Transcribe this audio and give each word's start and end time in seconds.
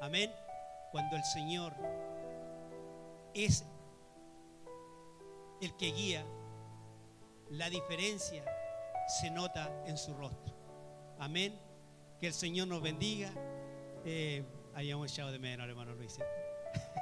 Amén. 0.00 0.32
Cuando 0.92 1.16
el 1.16 1.24
Señor 1.24 1.74
es 3.34 3.64
el 5.60 5.76
que 5.76 5.86
guía, 5.92 6.24
la 7.50 7.68
diferencia 7.68 8.44
se 9.20 9.30
nota 9.30 9.70
en 9.86 9.96
su 9.96 10.14
rostro. 10.14 10.54
Amén. 11.18 11.58
Que 12.20 12.28
el 12.28 12.32
Señor 12.32 12.68
nos 12.68 12.80
bendiga. 12.80 13.32
Eh, 14.04 14.44
hayamos 14.74 15.10
echado 15.12 15.32
de 15.32 15.38
menos, 15.38 15.68
hermano 15.68 15.94
Luis. 15.94 16.18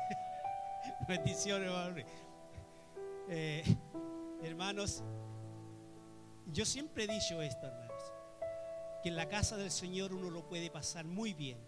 Bendiciones, 1.09 1.69
hermano 1.69 1.91
Luis. 1.91 2.07
Eh, 3.29 3.63
hermanos, 4.43 5.03
yo 6.47 6.65
siempre 6.65 7.05
he 7.05 7.09
dicho 7.09 7.43
esto, 7.43 7.67
hermanos, 7.67 8.03
que 9.03 9.09
en 9.09 9.17
la 9.17 9.29
casa 9.29 9.57
del 9.57 9.71
Señor 9.71 10.15
uno 10.15 10.31
lo 10.31 10.47
puede 10.49 10.71
pasar 10.71 11.05
muy 11.05 11.35
bien. 11.35 11.59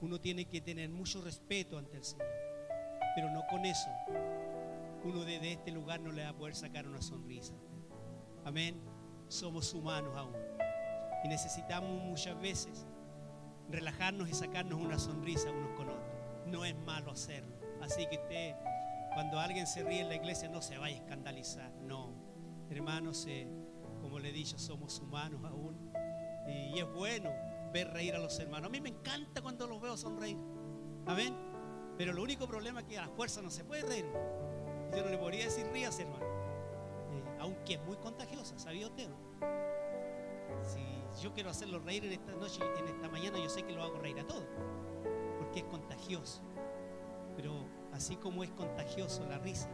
Uno 0.00 0.20
tiene 0.20 0.46
que 0.46 0.60
tener 0.60 0.88
mucho 0.88 1.20
respeto 1.22 1.78
ante 1.78 1.96
el 1.96 2.04
Señor, 2.04 2.26
pero 3.14 3.30
no 3.30 3.42
con 3.50 3.64
eso. 3.66 3.90
Uno 5.04 5.24
desde 5.24 5.52
este 5.52 5.70
lugar 5.70 6.00
no 6.00 6.12
le 6.12 6.24
va 6.24 6.30
a 6.30 6.36
poder 6.36 6.54
sacar 6.54 6.86
una 6.86 7.02
sonrisa. 7.02 7.54
Amén. 8.44 8.80
Somos 9.28 9.72
humanos 9.74 10.16
aún. 10.16 10.36
Y 11.24 11.28
necesitamos 11.28 12.02
muchas 12.02 12.40
veces 12.40 12.86
relajarnos 13.68 14.28
y 14.28 14.34
sacarnos 14.34 14.80
una 14.80 14.98
sonrisa 14.98 15.50
unos 15.50 15.76
con 15.76 15.88
otros. 15.88 16.08
No 16.46 16.64
es 16.64 16.74
malo 16.74 17.10
hacerlo. 17.10 17.54
Así 17.80 18.06
que 18.06 18.16
usted, 18.16 18.54
cuando 19.14 19.38
alguien 19.38 19.66
se 19.66 19.82
ríe 19.82 20.00
en 20.00 20.08
la 20.08 20.16
iglesia, 20.16 20.48
no 20.48 20.62
se 20.62 20.78
vaya 20.78 20.96
a 20.96 20.98
escandalizar. 20.98 21.72
No. 21.82 22.14
Hermanos, 22.70 23.26
eh, 23.28 23.48
como 24.00 24.18
le 24.18 24.30
he 24.30 24.32
dicho, 24.32 24.58
somos 24.58 24.98
humanos 25.00 25.44
aún. 25.44 25.92
Y, 26.46 26.78
es 26.78 26.92
bueno 26.92 27.30
ver 27.72 27.92
reír 27.92 28.14
a 28.14 28.18
los 28.18 28.38
hermanos. 28.38 28.68
A 28.68 28.70
mí 28.70 28.80
me 28.80 28.90
encanta 28.90 29.42
cuando 29.42 29.66
los 29.66 29.80
veo 29.80 29.96
sonreír. 29.96 30.38
Amén. 31.06 31.34
Pero 31.96 32.12
el 32.12 32.18
único 32.18 32.46
problema 32.46 32.80
es 32.80 32.86
que 32.86 32.98
a 32.98 33.06
la 33.06 33.08
fuerza 33.08 33.42
no 33.42 33.50
se 33.50 33.64
puede 33.64 33.82
reír. 33.82 34.06
Yo 34.96 35.04
no 35.04 35.10
le 35.10 35.18
podría 35.18 35.44
decir 35.44 35.66
rías, 35.72 35.98
hermano. 35.98 36.24
Eh, 36.24 37.36
aunque 37.40 37.74
es 37.74 37.82
muy 37.84 37.96
contagiosa, 37.96 38.58
¿sabía 38.58 38.86
usted? 38.86 39.08
Si 40.62 41.22
yo 41.22 41.32
quiero 41.32 41.50
hacerlo 41.50 41.78
reír 41.80 42.04
en 42.04 42.12
esta 42.12 42.32
noche, 42.32 42.62
en 42.78 42.88
esta 42.88 43.08
mañana, 43.08 43.38
yo 43.38 43.48
sé 43.48 43.62
que 43.62 43.72
lo 43.72 43.82
hago 43.82 43.98
reír 43.98 44.18
a 44.18 44.26
todos. 44.26 44.46
Porque 45.38 45.60
es 45.60 45.64
contagioso. 45.66 46.42
Pero 47.36 47.66
así 47.92 48.16
como 48.16 48.42
es 48.44 48.50
contagioso 48.50 49.24
la 49.26 49.38
risa, 49.38 49.68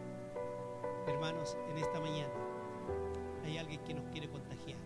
hermanos, 1.06 1.56
en 1.70 1.78
esta 1.78 2.00
mañana 2.00 2.32
hay 3.44 3.58
alguien 3.58 3.82
que 3.84 3.94
nos 3.94 4.06
quiere 4.10 4.28
contagiar. 4.28 4.78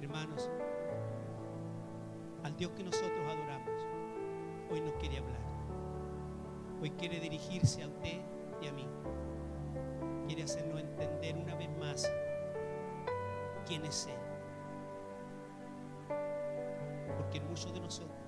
Hermanos, 0.00 0.50
al 2.42 2.56
Dios 2.56 2.72
que 2.72 2.82
nosotros 2.84 3.20
adoramos, 3.26 3.86
hoy 4.70 4.80
nos 4.80 4.92
quiere 4.94 5.18
hablar. 5.18 5.40
Hoy 6.80 6.90
quiere 6.90 7.20
dirigirse 7.20 7.82
a 7.82 7.88
usted 7.88 8.20
y 8.60 8.66
a 8.66 8.72
mí. 8.72 8.86
Quiere 10.26 10.42
hacernos 10.42 10.80
entender 10.80 11.36
una 11.36 11.54
vez 11.54 11.70
más 11.78 12.12
quién 13.66 13.84
es 13.84 14.06
Él. 14.06 14.18
Porque 17.16 17.40
muchos 17.40 17.72
de 17.72 17.80
nosotros 17.80 18.22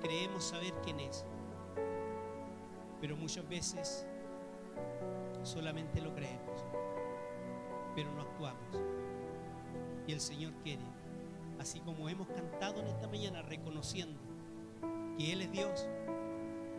creemos 0.00 0.44
saber 0.44 0.72
quién 0.82 1.00
es, 1.00 1.24
pero 3.00 3.16
muchas 3.16 3.48
veces 3.48 4.06
solamente 5.42 6.00
lo 6.00 6.14
creemos, 6.14 6.64
pero 7.94 8.10
no 8.12 8.22
actuamos. 8.22 8.80
Y 10.06 10.12
el 10.12 10.20
Señor 10.20 10.52
quiere, 10.62 10.82
así 11.58 11.80
como 11.80 12.08
hemos 12.08 12.28
cantado 12.28 12.80
en 12.80 12.88
esta 12.88 13.08
mañana, 13.08 13.42
reconociendo 13.42 14.20
que 15.16 15.32
Él 15.32 15.42
es 15.42 15.52
Dios, 15.52 15.88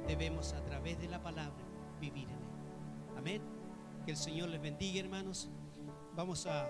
debemos 0.08 0.54
a 0.54 0.64
través 0.64 1.00
de 1.00 1.08
la 1.08 1.22
palabra 1.22 1.64
vivir 2.00 2.28
en 2.30 2.36
Él. 2.36 3.18
Amén. 3.18 3.42
Que 4.06 4.12
el 4.12 4.18
Señor 4.18 4.50
les 4.50 4.62
bendiga, 4.62 5.00
hermanos. 5.00 5.50
Vamos 6.16 6.46
a 6.46 6.68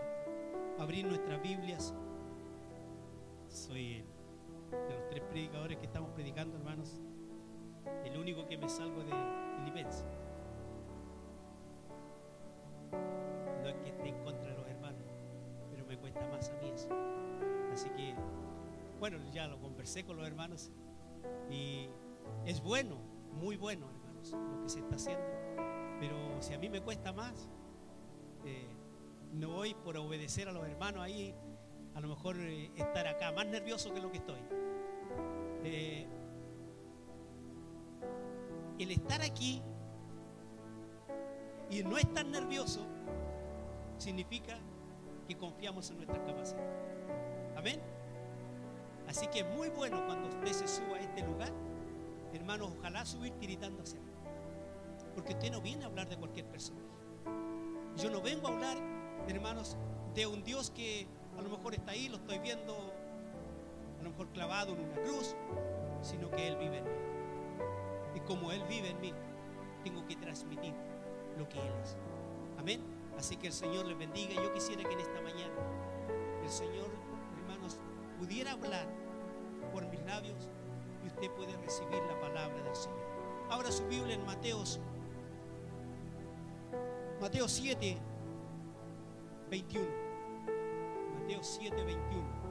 abrir 0.79 1.05
nuestras 1.05 1.41
Biblias. 1.41 1.93
Soy 3.49 4.03
de 4.71 4.93
los 4.93 5.09
tres 5.09 5.23
predicadores 5.29 5.77
que 5.77 5.85
estamos 5.85 6.11
predicando, 6.11 6.57
hermanos, 6.57 6.99
el 8.03 8.17
único 8.17 8.45
que 8.47 8.57
me 8.57 8.69
salgo 8.69 9.03
de 9.03 9.13
Filipenses. 9.57 10.05
Conversé 19.85 20.03
con 20.03 20.17
los 20.17 20.25
hermanos 20.25 20.71
y 21.51 21.87
es 22.43 22.59
bueno, 22.59 22.97
muy 23.33 23.55
bueno, 23.55 23.87
hermanos, 23.87 24.31
lo 24.31 24.63
que 24.63 24.69
se 24.69 24.79
está 24.79 24.95
haciendo. 24.95 25.23
Pero 25.99 26.41
si 26.41 26.55
a 26.55 26.57
mí 26.57 26.69
me 26.69 26.81
cuesta 26.81 27.13
más, 27.13 27.47
eh, 28.45 28.67
no 29.33 29.49
voy 29.49 29.75
por 29.75 29.95
obedecer 29.97 30.49
a 30.49 30.53
los 30.53 30.65
hermanos 30.65 31.03
ahí, 31.03 31.35
a 31.93 32.01
lo 32.01 32.07
mejor 32.07 32.35
eh, 32.39 32.71
estar 32.75 33.05
acá 33.05 33.31
más 33.31 33.45
nervioso 33.45 33.93
que 33.93 34.01
lo 34.01 34.11
que 34.11 34.17
estoy. 34.17 34.39
Eh, 35.63 36.07
el 38.79 38.89
estar 38.89 39.21
aquí 39.21 39.61
y 41.69 41.83
no 41.83 41.99
estar 41.99 42.25
nervioso 42.25 42.87
significa 43.99 44.57
que 45.27 45.37
confiamos 45.37 45.91
en 45.91 45.97
nuestras 45.97 46.23
capacidades. 46.23 46.73
Amén. 47.55 47.94
Así 49.07 49.27
que 49.27 49.39
es 49.39 49.45
muy 49.55 49.69
bueno 49.69 50.05
cuando 50.05 50.29
usted 50.29 50.51
se 50.51 50.67
suba 50.67 50.97
a 50.97 50.99
este 50.99 51.21
lugar, 51.21 51.51
hermanos, 52.33 52.73
ojalá 52.77 53.05
subir 53.05 53.33
tiritándose. 53.33 53.97
Porque 55.13 55.33
usted 55.33 55.51
no 55.51 55.61
viene 55.61 55.83
a 55.83 55.87
hablar 55.87 56.09
de 56.09 56.17
cualquier 56.17 56.45
persona. 56.45 56.81
Yo 57.97 58.09
no 58.09 58.21
vengo 58.21 58.47
a 58.47 58.51
hablar, 58.51 58.77
hermanos, 59.27 59.77
de 60.13 60.27
un 60.27 60.43
Dios 60.43 60.69
que 60.69 61.07
a 61.37 61.41
lo 61.41 61.49
mejor 61.49 61.73
está 61.73 61.91
ahí, 61.91 62.09
lo 62.09 62.17
estoy 62.17 62.39
viendo, 62.39 62.73
a 63.99 64.03
lo 64.03 64.09
mejor 64.09 64.27
clavado 64.29 64.73
en 64.73 64.79
una 64.79 64.95
cruz, 65.01 65.35
sino 66.01 66.29
que 66.31 66.47
Él 66.47 66.57
vive 66.57 66.79
en 66.79 66.83
mí. 66.83 66.89
Y 68.15 68.19
como 68.21 68.51
Él 68.51 68.63
vive 68.67 68.89
en 68.89 68.99
mí, 69.01 69.13
tengo 69.83 70.05
que 70.05 70.15
transmitir 70.15 70.73
lo 71.37 71.47
que 71.47 71.59
Él 71.59 71.73
es. 71.83 71.97
Amén. 72.57 72.81
Así 73.17 73.37
que 73.37 73.47
el 73.47 73.53
Señor 73.53 73.85
les 73.85 73.97
bendiga. 73.97 74.33
Yo 74.35 74.53
quisiera 74.53 74.83
que 74.83 74.93
en 74.93 74.99
esta 74.99 75.21
mañana 75.21 75.53
el 76.43 76.49
Señor, 76.49 76.89
pudiera 78.25 78.53
hablar 78.53 78.87
por 79.71 79.85
mis 79.87 80.03
labios 80.03 80.49
y 81.03 81.07
usted 81.07 81.29
puede 81.35 81.55
recibir 81.57 82.01
la 82.07 82.19
palabra 82.19 82.63
del 82.63 82.75
Señor. 82.75 82.97
Ahora 83.51 83.71
su 83.71 83.85
Biblia 83.85 84.15
en 84.15 84.25
Mateos, 84.25 84.79
Mateo 87.21 87.47
7, 87.47 87.97
21. 89.51 89.87
Mateo 91.21 91.43
7, 91.43 91.83
21. 91.83 92.45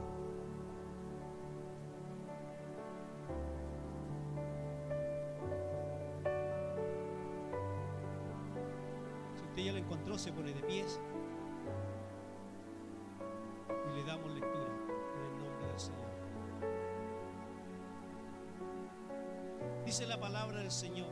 ya 9.57 9.71
lo 9.71 9.79
encontró, 9.79 10.15
se 10.19 10.31
pone 10.31 10.53
de 10.53 10.61
pies 10.61 10.99
La 20.01 20.19
palabra 20.19 20.59
del 20.59 20.71
Señor. 20.71 21.07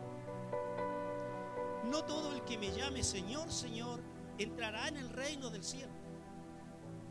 No 1.86 2.04
todo 2.04 2.34
el 2.34 2.44
que 2.44 2.58
me 2.58 2.70
llame 2.74 3.02
Señor, 3.02 3.50
Señor, 3.50 4.02
entrará 4.38 4.90
en 4.90 4.98
el 4.98 5.10
reino 5.10 5.50
del 5.50 5.64
cielo. 5.64 5.94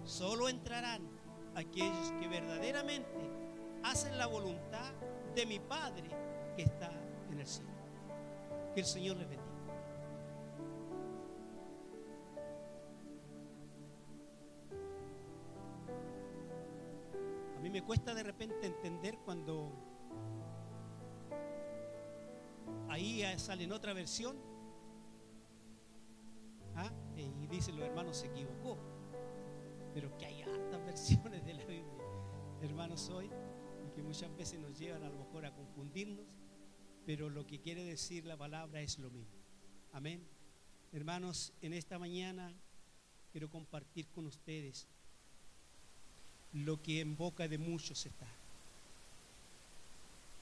Solo 0.04 0.50
entrarán 0.50 1.08
aquellos 1.54 2.12
que 2.20 2.28
verdaderamente 2.28 3.30
hacen 3.84 4.18
la 4.18 4.26
voluntad 4.26 4.92
de 5.34 5.46
mi 5.46 5.60
Padre 5.60 6.10
que 6.56 6.62
está 6.62 6.92
en 7.30 7.40
el 7.40 7.46
cielo. 7.46 7.72
Que 8.74 8.80
el 8.80 8.86
Señor 8.86 9.16
les 9.16 9.30
bendiga. 9.30 9.50
A 17.56 17.60
mí 17.60 17.70
me 17.70 17.82
cuesta 17.82 18.14
de 18.14 18.24
repente 18.24 18.66
entender 18.66 19.16
cuando 19.24 19.91
ahí 23.02 23.38
sale 23.38 23.64
en 23.64 23.72
otra 23.72 23.92
versión 23.92 24.36
¿ah? 26.76 26.90
y 27.16 27.46
dicen 27.48 27.76
los 27.76 27.86
hermanos 27.86 28.16
se 28.16 28.26
equivocó, 28.26 28.78
pero 29.92 30.16
que 30.16 30.26
hay 30.26 30.42
hartas 30.42 30.84
versiones 30.86 31.44
de 31.44 31.54
la 31.54 31.64
Biblia, 31.64 32.04
hermanos 32.62 33.08
hoy, 33.10 33.30
y 33.86 33.94
que 33.94 34.02
muchas 34.02 34.34
veces 34.36 34.60
nos 34.60 34.78
llevan 34.78 35.02
a 35.02 35.10
lo 35.10 35.18
mejor 35.18 35.46
a 35.46 35.54
confundirnos, 35.54 36.26
pero 37.04 37.28
lo 37.28 37.46
que 37.46 37.60
quiere 37.60 37.84
decir 37.84 38.24
la 38.24 38.36
palabra 38.36 38.80
es 38.80 38.98
lo 38.98 39.10
mismo. 39.10 39.42
Amén. 39.92 40.24
Hermanos, 40.92 41.52
en 41.60 41.72
esta 41.72 41.98
mañana 41.98 42.54
quiero 43.32 43.50
compartir 43.50 44.06
con 44.08 44.26
ustedes 44.26 44.86
lo 46.52 46.80
que 46.80 47.00
en 47.00 47.16
boca 47.16 47.48
de 47.48 47.58
muchos 47.58 48.06
está. 48.06 48.28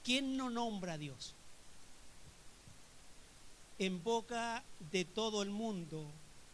¿quién 0.03 0.37
no 0.37 0.51
nombra 0.51 0.95
a 0.95 0.99
Dios? 0.99 1.37
En 3.81 4.05
boca 4.05 4.63
de 4.93 5.07
todo 5.07 5.43
el 5.43 5.49
mundo 5.49 6.07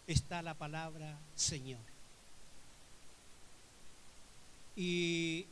está 0.06 0.42
la 0.42 0.54
palabra 0.54 1.18
Señor. 1.34 1.80
Y 4.76 5.44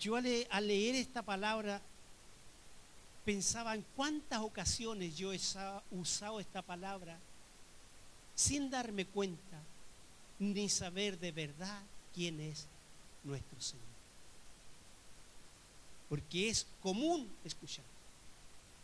yo 0.00 0.16
al, 0.16 0.24
leer 0.66 0.94
esta 0.94 1.20
palabra 1.20 1.82
pensaba 3.26 3.74
en 3.74 3.84
cuántas 3.94 4.40
ocasiones 4.40 5.14
yo 5.14 5.34
he 5.34 5.40
usado 5.90 6.40
esta 6.40 6.62
palabra 6.62 7.18
sin 8.34 8.70
darme 8.70 9.04
cuenta 9.04 9.60
ni 10.38 10.70
saber 10.70 11.18
de 11.18 11.32
verdad 11.32 11.82
quién 12.14 12.40
es 12.40 12.66
nuestro 13.24 13.60
Señor. 13.60 13.84
Porque 16.08 16.48
es 16.48 16.66
común 16.80 17.28
escuchar. 17.44 17.84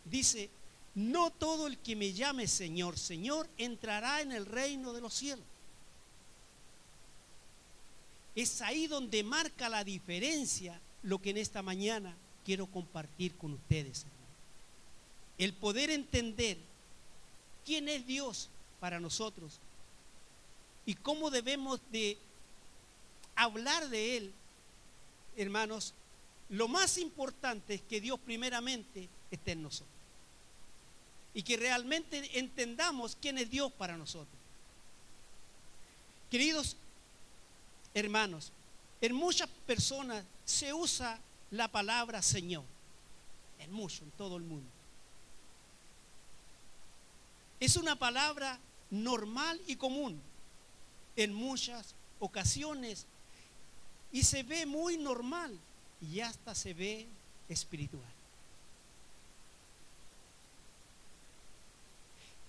Dice, 0.05 0.51
no 0.95 1.31
todo 1.31 1.67
el 1.67 1.79
que 1.79 1.97
me 1.97 2.13
llame 2.13 2.47
Señor, 2.47 2.99
Señor, 2.99 3.49
entrará 3.57 4.21
en 4.21 4.33
el 4.33 4.47
reino 4.47 4.93
de 4.93 5.01
los 5.01 5.15
cielos. 5.15 5.45
Es 8.35 8.61
ahí 8.63 8.87
donde 8.87 9.23
marca 9.23 9.69
la 9.69 9.85
diferencia 9.85 10.81
lo 11.03 11.21
que 11.21 11.31
en 11.31 11.39
esta 11.39 11.63
mañana 11.63 12.15
quiero 12.45 12.67
compartir 12.67 13.35
con 13.37 13.53
ustedes. 13.53 14.07
El 15.39 15.53
poder 15.55 15.91
entender 15.91 16.57
quién 17.65 17.89
es 17.89 18.07
Dios 18.07 18.49
para 18.81 19.01
nosotros 19.01 19.59
y 20.87 20.95
cómo 20.95 21.31
debemos 21.31 21.81
de 21.91 22.19
hablar 23.35 23.89
de 23.89 24.17
Él, 24.17 24.33
hermanos, 25.37 25.95
lo 26.49 26.69
más 26.69 26.99
importante 26.99 27.75
es 27.75 27.83
que 27.83 28.01
Dios 28.01 28.19
primeramente 28.21 29.09
esté 29.31 29.53
en 29.53 29.63
nosotros. 29.63 29.92
Y 31.35 31.43
que 31.43 31.57
realmente 31.57 32.39
entendamos 32.39 33.17
quién 33.21 33.39
es 33.39 33.51
Dios 33.51 33.73
para 33.73 33.97
nosotros. 33.97 34.37
Queridos 36.31 36.77
hermanos, 37.95 38.53
en 39.01 39.15
muchas 39.15 39.49
personas 39.67 40.25
se 40.45 40.73
usa 40.73 41.19
la 41.51 41.69
palabra 41.69 42.23
Señor. 42.23 42.65
En 43.59 43.73
mucho, 43.73 44.05
en 44.05 44.11
todo 44.13 44.37
el 44.37 44.43
mundo. 44.43 44.69
Es 47.61 47.77
una 47.77 47.97
palabra 47.97 48.59
normal 48.91 49.61
y 49.67 49.77
común 49.77 50.21
en 51.17 51.33
muchas 51.33 51.95
ocasiones 52.19 53.07
y 54.11 54.25
se 54.25 54.43
ve 54.43 54.67
muy 54.67 54.97
normal 54.97 55.57
y 56.01 56.21
hasta 56.21 56.55
se 56.55 56.75
ve 56.75 57.07
espiritual. 57.49 58.22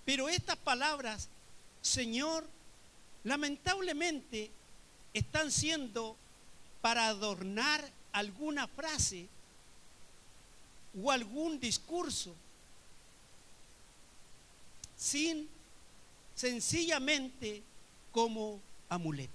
Pero 0.04 0.28
estas 0.28 0.56
palabras, 0.56 1.28
Señor, 1.82 2.46
lamentablemente 3.24 4.50
están 5.12 5.50
siendo 5.50 6.16
para 6.80 7.08
adornar 7.08 7.88
alguna 8.12 8.68
frase 8.68 9.26
o 11.02 11.10
algún 11.10 11.58
discurso 11.58 12.34
sin 14.96 15.48
sencillamente 16.34 17.62
como 18.12 18.60
amuleto. 18.88 19.32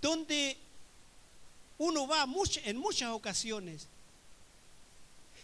Donde 0.00 0.56
uno 1.78 2.06
va 2.06 2.26
en 2.64 2.76
muchas 2.78 3.10
ocasiones, 3.10 3.86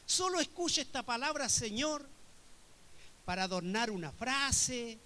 solo 0.07 0.41
escucha 0.41 0.81
esta 0.81 1.03
palabra 1.03 1.49
Señor 1.49 2.07
para 3.25 3.43
adornar 3.43 3.91
una 3.91 4.13
frase, 4.13 4.99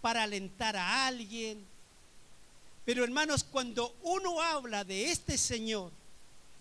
para 0.00 0.24
alentar 0.24 0.76
a 0.76 1.06
alguien. 1.06 1.64
Pero 2.84 3.04
hermanos, 3.04 3.44
cuando 3.44 3.94
uno 4.02 4.42
habla 4.42 4.84
de 4.84 5.10
este 5.10 5.38
Señor, 5.38 5.92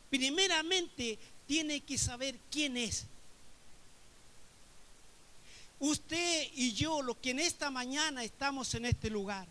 primeramente 0.09 1.17
tiene 1.47 1.81
que 1.81 1.97
saber 1.97 2.37
quién 2.51 2.77
es. 2.77 3.05
Usted 5.79 6.47
y 6.53 6.73
yo, 6.73 7.01
los 7.01 7.17
que 7.17 7.31
en 7.31 7.39
esta 7.39 7.71
mañana 7.71 8.23
estamos 8.23 8.75
en 8.75 8.85
este 8.85 9.09
lugar, 9.09 9.47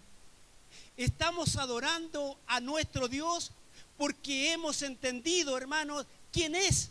estamos 0.97 1.57
adorando 1.57 2.39
a 2.47 2.61
nuestro 2.61 3.09
Dios 3.09 3.51
porque 3.99 4.53
hemos 4.53 4.83
entendido, 4.83 5.59
hermanos, 5.59 6.07
quién 6.33 6.55
es. 6.55 6.91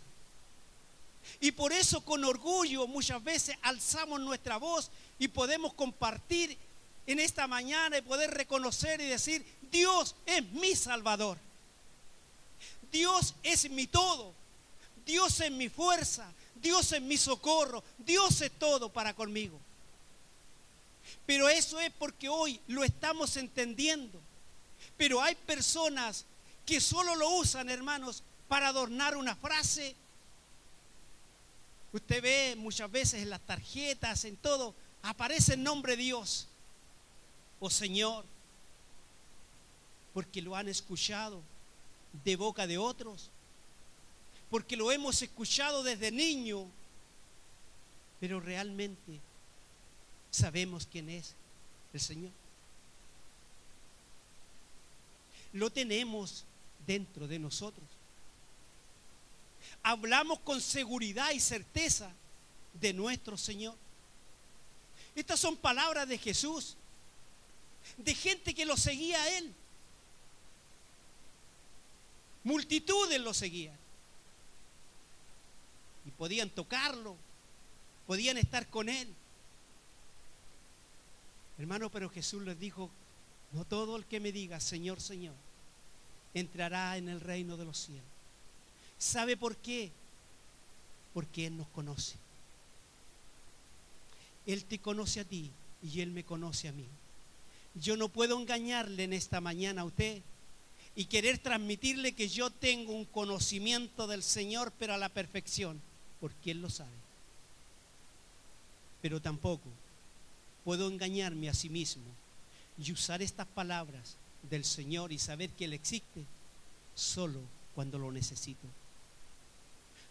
Y 1.39 1.51
por 1.51 1.71
eso 1.71 2.01
con 2.01 2.23
orgullo 2.23 2.87
muchas 2.87 3.23
veces 3.23 3.57
alzamos 3.61 4.19
nuestra 4.19 4.57
voz 4.57 4.91
y 5.17 5.27
podemos 5.27 5.73
compartir 5.73 6.57
en 7.07 7.19
esta 7.19 7.47
mañana 7.47 7.97
y 7.97 8.01
poder 8.01 8.31
reconocer 8.31 9.01
y 9.01 9.05
decir, 9.05 9.45
Dios 9.71 10.15
es 10.25 10.43
mi 10.51 10.75
Salvador. 10.75 11.37
Dios 12.91 13.35
es 13.43 13.69
mi 13.69 13.87
todo. 13.87 14.33
Dios 15.05 15.39
es 15.39 15.51
mi 15.51 15.69
fuerza. 15.69 16.31
Dios 16.61 16.91
es 16.91 17.01
mi 17.01 17.17
socorro, 17.17 17.83
Dios 17.97 18.41
es 18.41 18.51
todo 18.51 18.89
para 18.89 19.13
conmigo. 19.13 19.57
Pero 21.25 21.49
eso 21.49 21.79
es 21.79 21.91
porque 21.93 22.29
hoy 22.29 22.59
lo 22.67 22.83
estamos 22.83 23.37
entendiendo. 23.37 24.19
Pero 24.97 25.21
hay 25.21 25.35
personas 25.35 26.25
que 26.65 26.81
solo 26.81 27.15
lo 27.15 27.29
usan, 27.31 27.69
hermanos, 27.69 28.23
para 28.47 28.67
adornar 28.67 29.15
una 29.15 29.35
frase. 29.35 29.95
Usted 31.91 32.21
ve 32.21 32.55
muchas 32.57 32.91
veces 32.91 33.21
en 33.23 33.29
las 33.29 33.41
tarjetas, 33.41 34.25
en 34.25 34.37
todo, 34.37 34.75
aparece 35.01 35.53
el 35.53 35.63
nombre 35.63 35.95
de 35.95 36.03
Dios 36.03 36.47
o 37.59 37.69
Señor, 37.69 38.25
porque 40.13 40.41
lo 40.41 40.55
han 40.55 40.67
escuchado 40.67 41.41
de 42.23 42.35
boca 42.35 42.67
de 42.67 42.77
otros 42.77 43.31
porque 44.49 44.75
lo 44.75 44.91
hemos 44.91 45.21
escuchado 45.21 45.83
desde 45.83 46.11
niño, 46.11 46.65
pero 48.19 48.39
realmente 48.39 49.19
sabemos 50.31 50.87
quién 50.91 51.09
es 51.09 51.35
el 51.93 51.99
Señor. 51.99 52.31
Lo 55.53 55.69
tenemos 55.69 56.45
dentro 56.85 57.27
de 57.27 57.39
nosotros. 57.39 57.85
Hablamos 59.83 60.39
con 60.39 60.61
seguridad 60.61 61.31
y 61.31 61.39
certeza 61.39 62.11
de 62.73 62.93
nuestro 62.93 63.37
Señor. 63.37 63.75
Estas 65.15 65.39
son 65.39 65.57
palabras 65.57 66.07
de 66.07 66.17
Jesús, 66.17 66.75
de 67.97 68.13
gente 68.13 68.53
que 68.53 68.65
lo 68.65 68.77
seguía 68.77 69.21
a 69.21 69.37
Él. 69.37 69.53
Multitudes 72.43 73.19
lo 73.19 73.33
seguían 73.33 73.77
y 76.05 76.11
podían 76.11 76.49
tocarlo, 76.49 77.15
podían 78.07 78.37
estar 78.37 78.67
con 78.69 78.89
él. 78.89 79.13
Hermano, 81.57 81.91
pero 81.91 82.09
Jesús 82.09 82.41
les 82.43 82.57
dijo, 82.57 82.89
no 83.51 83.65
todo 83.65 83.97
el 83.97 84.05
que 84.05 84.19
me 84.19 84.31
diga, 84.31 84.59
Señor, 84.59 85.01
Señor, 85.01 85.35
entrará 86.33 86.97
en 86.97 87.09
el 87.09 87.19
reino 87.19 87.57
de 87.57 87.65
los 87.65 87.77
cielos. 87.77 88.18
¿Sabe 88.99 89.37
por 89.37 89.55
qué? 89.55 89.91
Porque 91.13 91.47
Él 91.47 91.57
nos 91.57 91.67
conoce. 91.69 92.17
Él 94.45 94.65
te 94.65 94.79
conoce 94.79 95.21
a 95.21 95.25
ti 95.25 95.49
y 95.81 96.01
Él 96.01 96.11
me 96.11 96.23
conoce 96.23 96.67
a 96.67 96.73
mí. 96.73 96.85
Yo 97.75 97.95
no 97.97 98.09
puedo 98.09 98.39
engañarle 98.39 99.05
en 99.05 99.13
esta 99.13 99.41
mañana 99.41 99.81
a 99.81 99.85
usted 99.85 100.21
y 100.95 101.05
querer 101.05 101.37
transmitirle 101.37 102.13
que 102.13 102.27
yo 102.27 102.49
tengo 102.49 102.93
un 102.93 103.05
conocimiento 103.05 104.05
del 104.05 104.21
Señor, 104.21 104.73
pero 104.77 104.93
a 104.93 104.97
la 104.97 105.09
perfección 105.09 105.81
porque 106.19 106.51
Él 106.51 106.61
lo 106.61 106.69
sabe. 106.69 106.89
Pero 109.01 109.21
tampoco 109.21 109.69
puedo 110.65 110.89
engañarme 110.89 111.49
a 111.49 111.53
sí 111.53 111.69
mismo 111.69 112.03
y 112.77 112.91
usar 112.91 113.21
estas 113.21 113.47
palabras 113.47 114.17
del 114.49 114.65
Señor 114.65 115.11
y 115.11 115.19
saber 115.19 115.49
que 115.51 115.65
Él 115.65 115.73
existe 115.73 116.25
solo 116.95 117.39
cuando 117.75 117.97
lo 117.97 118.11
necesito. 118.11 118.67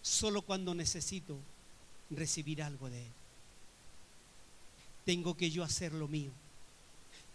Solo 0.02 0.42
cuando 0.42 0.74
necesito 0.74 1.38
recibir 2.10 2.62
algo 2.62 2.88
de 2.88 3.04
Él. 3.04 3.12
Tengo 5.04 5.36
que 5.36 5.50
yo 5.50 5.62
hacer 5.62 5.92
lo 5.92 6.08
mío. 6.08 6.30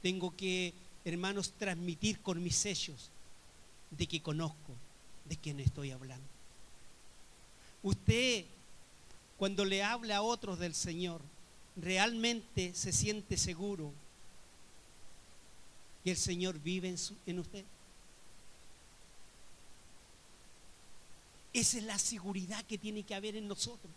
Tengo 0.01 0.36
que, 0.36 0.74
hermanos, 1.05 1.53
transmitir 1.58 2.20
con 2.20 2.41
mis 2.43 2.65
hechos 2.65 3.10
de 3.91 4.08
que 4.08 4.22
conozco 4.22 4.74
de 5.25 5.38
quién 5.38 5.60
estoy 5.60 5.91
hablando. 5.91 6.27
Usted 7.84 8.46
cuando 9.43 9.65
le 9.65 9.84
habla 9.84 10.17
a 10.17 10.22
otros 10.22 10.58
del 10.58 10.74
Señor, 10.74 11.22
realmente 11.75 12.74
se 12.75 12.93
siente 12.93 13.36
seguro 13.36 13.91
que 16.03 16.12
el 16.12 16.17
Señor 16.17 16.60
vive 16.60 16.96
en, 17.25 17.39
usted. 17.39 17.65
Esa 21.54 21.78
es 21.78 21.84
la 21.84 22.00
seguridad 22.00 22.66
que 22.66 22.78
tiene 22.78 23.04
que 23.04 23.14
haber 23.14 23.36
en 23.36 23.48
nosotros. 23.48 23.92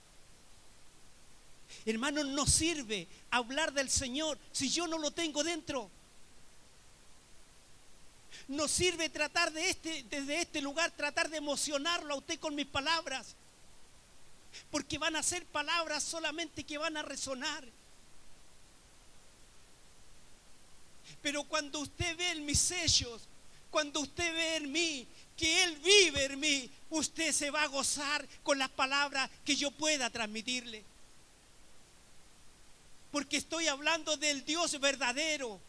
Hermano, 1.85 2.23
no 2.23 2.47
sirve 2.47 3.09
hablar 3.31 3.73
del 3.73 3.91
Señor 3.91 4.39
si 4.53 4.69
yo 4.69 4.87
no 4.87 4.99
lo 4.99 5.11
tengo 5.11 5.43
dentro. 5.43 5.91
No 8.49 8.69
sirve 8.69 9.09
tratar 9.09 9.53
de 9.53 9.71
este, 9.71 10.05
desde 10.05 10.43
este 10.43 10.61
lugar, 10.61 10.91
tratar 10.93 11.31
de 11.31 11.39
emocionarlo 11.39 12.15
a 12.15 12.19
usted 12.19 12.39
con 12.39 12.55
mis 12.55 12.67
palabras. 12.67 13.35
Porque 14.71 14.99
van 14.99 15.17
a 15.17 15.23
ser 15.23 15.45
palabras 15.47 16.03
solamente 16.03 16.65
que 16.65 16.79
van 16.79 16.97
a 16.97 17.03
resonar. 17.03 17.65
Pero 21.23 21.45
cuando 21.45 21.81
usted 21.81 22.17
ve 22.17 22.33
en 22.33 22.45
mis 22.45 22.59
sellos, 22.59 23.23
cuando 23.71 24.01
usted 24.01 24.33
ve 24.33 24.57
en 24.57 24.73
mí 24.73 25.09
que 25.37 25.65
Él 25.65 25.77
vive 25.77 26.25
en 26.25 26.41
mí, 26.41 26.71
usted 26.91 27.33
se 27.33 27.51
va 27.51 27.63
a 27.63 27.69
gozar 27.69 28.27
con 28.43 28.59
las 28.59 28.71
palabras 28.71 29.31
que 29.45 29.57
yo 29.57 29.71
pueda 29.71 30.11
transmitirle. 30.11 30.83
Porque 33.13 33.37
estoy 33.37 33.69
hablando 33.69 34.17
del 34.17 34.45
Dios 34.45 34.79
verdadero, 34.81 35.61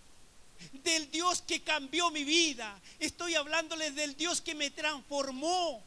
del 0.84 1.10
Dios 1.12 1.42
que 1.42 1.62
cambió 1.62 2.10
mi 2.12 2.24
vida. 2.24 2.80
Estoy 3.00 3.36
hablándole 3.36 3.92
del 3.92 4.16
Dios 4.16 4.42
que 4.42 4.56
me 4.56 4.72
transformó. 4.72 5.84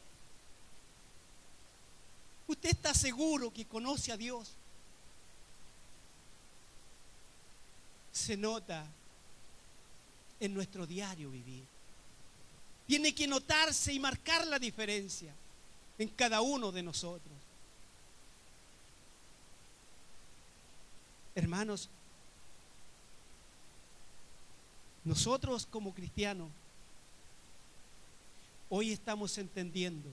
¿Usted 2.47 2.69
está 2.69 2.93
seguro 2.93 3.51
que 3.53 3.65
conoce 3.65 4.11
a 4.11 4.17
Dios? 4.17 4.51
Se 8.11 8.35
nota 8.35 8.85
en 10.39 10.53
nuestro 10.53 10.85
diario 10.85 11.31
vivir. 11.31 11.70
Tiene 12.91 13.15
que 13.15 13.25
notarse 13.25 13.93
y 13.93 13.99
marcar 13.99 14.45
la 14.47 14.59
diferencia 14.59 15.33
en 15.97 16.09
cada 16.09 16.41
uno 16.41 16.73
de 16.73 16.83
nosotros. 16.83 17.33
Hermanos, 21.33 21.87
nosotros 25.05 25.65
como 25.65 25.93
cristianos 25.93 26.49
hoy 28.69 28.91
estamos 28.91 29.37
entendiendo 29.37 30.09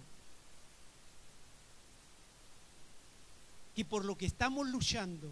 que 3.75 3.85
por 3.85 4.05
lo 4.05 4.17
que 4.17 4.27
estamos 4.27 4.69
luchando 4.69 5.29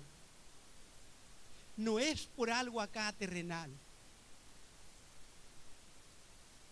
no 1.77 2.01
es 2.01 2.27
por 2.27 2.51
algo 2.51 2.81
acá 2.81 3.13
terrenal. 3.13 3.71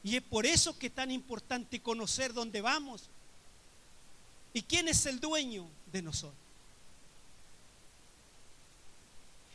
Y 0.04 0.16
es 0.16 0.22
por 0.22 0.44
eso 0.44 0.78
que 0.78 0.88
es 0.88 0.94
tan 0.94 1.10
importante 1.10 1.80
conocer 1.80 2.34
dónde 2.34 2.60
vamos 2.60 3.08
y 4.52 4.62
quién 4.62 4.86
es 4.86 5.06
el 5.06 5.18
dueño 5.18 5.66
de 5.90 6.02
nosotros. 6.02 6.38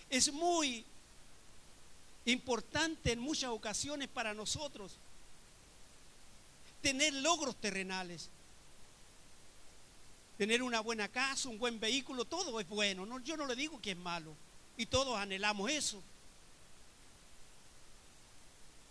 Es 0.10 0.34
muy 0.34 0.84
importante 2.26 3.12
en 3.12 3.20
muchas 3.20 3.52
ocasiones 3.52 4.08
para 4.08 4.34
nosotros 4.34 4.98
tener 6.82 7.14
logros 7.14 7.56
terrenales. 7.56 8.30
Tener 10.40 10.64
una 10.64 10.80
buena 10.80 11.10
casa, 11.10 11.50
un 11.50 11.60
buen 11.60 11.80
vehículo, 11.80 12.26
todo 12.26 12.60
es 12.60 12.68
bueno. 12.68 13.20
yo 13.20 13.38
no 13.38 13.46
le 13.46 13.56
digo 13.56 13.80
que 13.80 13.92
es 13.92 13.98
malo. 13.98 14.34
Y 14.78 14.88
todos 14.88 15.16
anhelamos 15.16 15.70
eso. 15.70 16.02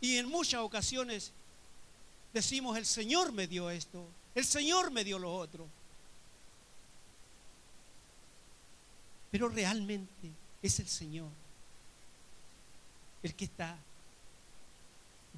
Y 0.01 0.19
en 0.19 0.29
muchas 0.29 0.61
ocasiones 0.61 1.33
decimos, 2.33 2.77
el 2.77 2.87
Señor 2.87 3.33
me 3.33 3.47
dio 3.47 3.71
esto, 3.71 4.07
el 4.35 4.45
Señor 4.45 4.91
me 4.91 5.05
dio 5.05 5.19
lo 5.19 5.35
otro. 5.35 5.67
Pero 9.31 9.49
realmente 9.49 10.31
es 10.63 10.81
el 10.81 10.89
Señor 10.89 11.29
el 13.23 13.35
que 13.35 13.45
está 13.45 13.77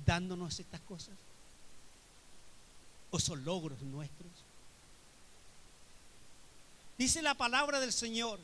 dándonos 0.05 0.59
estas 0.61 0.81
cosas? 0.83 1.15
¿O 3.11 3.19
son 3.19 3.45
logros 3.45 3.81
nuestros? 3.83 4.31
Dice 6.97 7.23
la 7.23 7.35
palabra 7.35 7.81
del 7.81 7.93
Señor, 7.93 8.39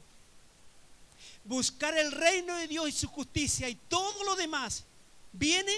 buscar 1.44 1.96
el 1.96 2.10
reino 2.10 2.56
de 2.56 2.66
Dios 2.66 2.88
y 2.88 2.92
su 2.92 3.08
justicia 3.08 3.68
y 3.68 3.74
todo 3.74 4.24
lo 4.24 4.34
demás 4.36 4.84
viene. 5.32 5.72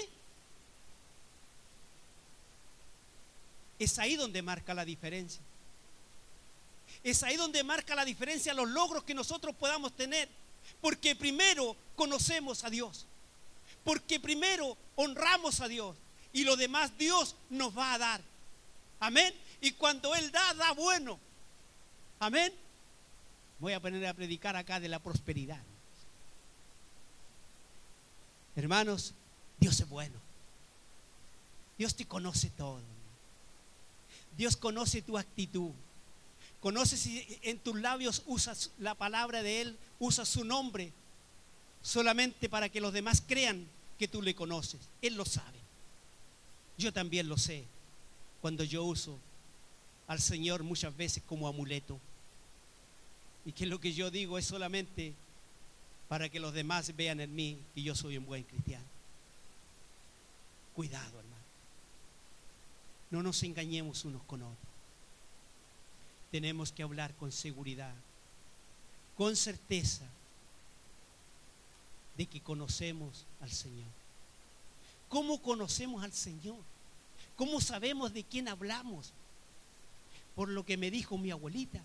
Es 3.79 3.97
ahí 3.97 4.17
donde 4.17 4.41
marca 4.41 4.73
la 4.73 4.85
diferencia. 4.85 5.41
Es 7.03 7.23
ahí 7.23 7.37
donde 7.37 7.63
marca 7.63 7.95
la 7.95 8.05
diferencia 8.05 8.53
los 8.53 8.69
logros 8.69 9.03
que 9.03 9.13
nosotros 9.13 9.55
podamos 9.55 9.95
tener. 9.95 10.27
Porque 10.81 11.15
primero 11.15 11.75
conocemos 11.95 12.63
a 12.63 12.69
Dios. 12.69 13.05
Porque 13.83 14.19
primero 14.19 14.77
honramos 14.95 15.61
a 15.61 15.67
Dios. 15.67 15.95
Y 16.33 16.43
lo 16.43 16.57
demás 16.57 16.97
Dios 16.97 17.35
nos 17.49 17.75
va 17.75 17.93
a 17.93 17.97
dar. 17.97 18.21
Amén. 18.99 19.33
Y 19.61 19.71
cuando 19.71 20.13
Él 20.13 20.29
da, 20.31 20.53
da 20.53 20.73
bueno. 20.73 21.17
Amén. 22.19 22.53
Voy 23.59 23.73
a 23.73 23.79
poner 23.79 24.05
a 24.05 24.13
predicar 24.13 24.55
acá 24.55 24.79
de 24.79 24.89
la 24.89 24.99
prosperidad. 24.99 25.61
Hermanos, 28.55 29.13
Dios 29.57 29.79
es 29.79 29.87
bueno. 29.87 30.19
Dios 31.77 31.95
te 31.95 32.05
conoce 32.05 32.49
todo. 32.49 32.98
Dios 34.39 34.55
conoce 34.55 35.01
tu 35.01 35.17
actitud. 35.17 35.71
Conoce 36.61 36.95
si 36.95 37.27
en 37.41 37.59
tus 37.59 37.77
labios 37.77 38.23
usas 38.25 38.71
la 38.79 38.95
palabra 38.95 39.43
de 39.43 39.59
Él, 39.59 39.77
usas 39.99 40.29
su 40.29 40.45
nombre, 40.45 40.93
solamente 41.81 42.47
para 42.47 42.69
que 42.69 42.79
los 42.79 42.93
demás 42.93 43.21
crean 43.27 43.67
que 43.97 44.07
tú 44.07 44.21
le 44.21 44.33
conoces. 44.33 44.79
Él 45.01 45.15
lo 45.15 45.25
sabe. 45.25 45.59
Yo 46.77 46.93
también 46.93 47.27
lo 47.27 47.37
sé 47.37 47.65
cuando 48.39 48.63
yo 48.63 48.85
uso 48.85 49.19
al 50.07 50.21
Señor 50.21 50.63
muchas 50.63 50.95
veces 50.95 51.21
como 51.27 51.45
amuleto. 51.45 51.99
Y 53.43 53.51
que 53.51 53.65
lo 53.65 53.81
que 53.81 53.91
yo 53.91 54.09
digo 54.09 54.37
es 54.37 54.45
solamente 54.45 55.15
para 56.07 56.29
que 56.29 56.39
los 56.39 56.53
demás 56.53 56.95
vean 56.95 57.19
en 57.19 57.35
mí 57.35 57.57
que 57.75 57.83
yo 57.83 57.93
soy 57.93 58.17
un 58.17 58.25
buen 58.25 58.43
cristiano. 58.43 58.87
Cuidado. 60.73 61.28
No 63.11 63.23
nos 63.23 63.41
engañemos 63.43 64.05
unos 64.05 64.21
con 64.23 64.43
otros. 64.43 64.57
Tenemos 66.31 66.71
que 66.71 66.83
hablar 66.83 67.13
con 67.15 67.31
seguridad, 67.31 67.93
con 69.17 69.35
certeza 69.35 70.05
de 72.15 72.25
que 72.27 72.41
conocemos 72.41 73.25
al 73.41 73.51
Señor. 73.51 73.87
¿Cómo 75.07 75.41
conocemos 75.41 76.03
al 76.03 76.13
Señor? 76.13 76.59
¿Cómo 77.35 77.61
sabemos 77.61 78.13
de 78.13 78.23
quién 78.23 78.47
hablamos? 78.47 79.11
Por 80.35 80.49
lo 80.49 80.65
que 80.65 80.77
me 80.77 80.91
dijo 80.91 81.17
mi 81.17 81.31
abuelita, 81.31 81.81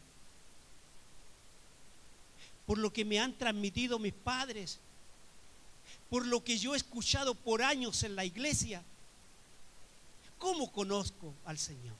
por 2.66 2.78
lo 2.78 2.92
que 2.92 3.04
me 3.04 3.18
han 3.20 3.32
transmitido 3.32 3.98
mis 3.98 4.12
padres, 4.12 4.78
por 6.10 6.26
lo 6.26 6.44
que 6.44 6.58
yo 6.58 6.74
he 6.74 6.76
escuchado 6.76 7.34
por 7.34 7.62
años 7.62 8.02
en 8.02 8.16
la 8.16 8.24
iglesia. 8.24 8.82
¿Cómo 10.38 10.70
conozco 10.70 11.32
al 11.44 11.58
Señor? 11.58 11.94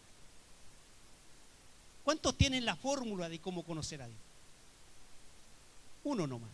¿Cuántos 2.04 2.36
tienen 2.36 2.64
la 2.64 2.76
fórmula 2.76 3.28
de 3.28 3.40
cómo 3.40 3.62
conocer 3.64 4.02
a 4.02 4.06
Dios? 4.06 4.20
Uno 6.04 6.26
nomás. 6.26 6.50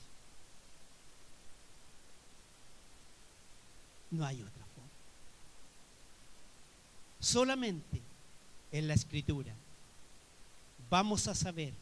No 4.13 4.25
hay 4.25 4.41
otra 4.43 4.65
forma. 4.75 4.91
Solamente 7.19 8.01
en 8.73 8.89
la 8.89 8.95
escritura 8.95 9.53
vamos 10.89 11.27
a 11.27 11.35
saber 11.35 11.73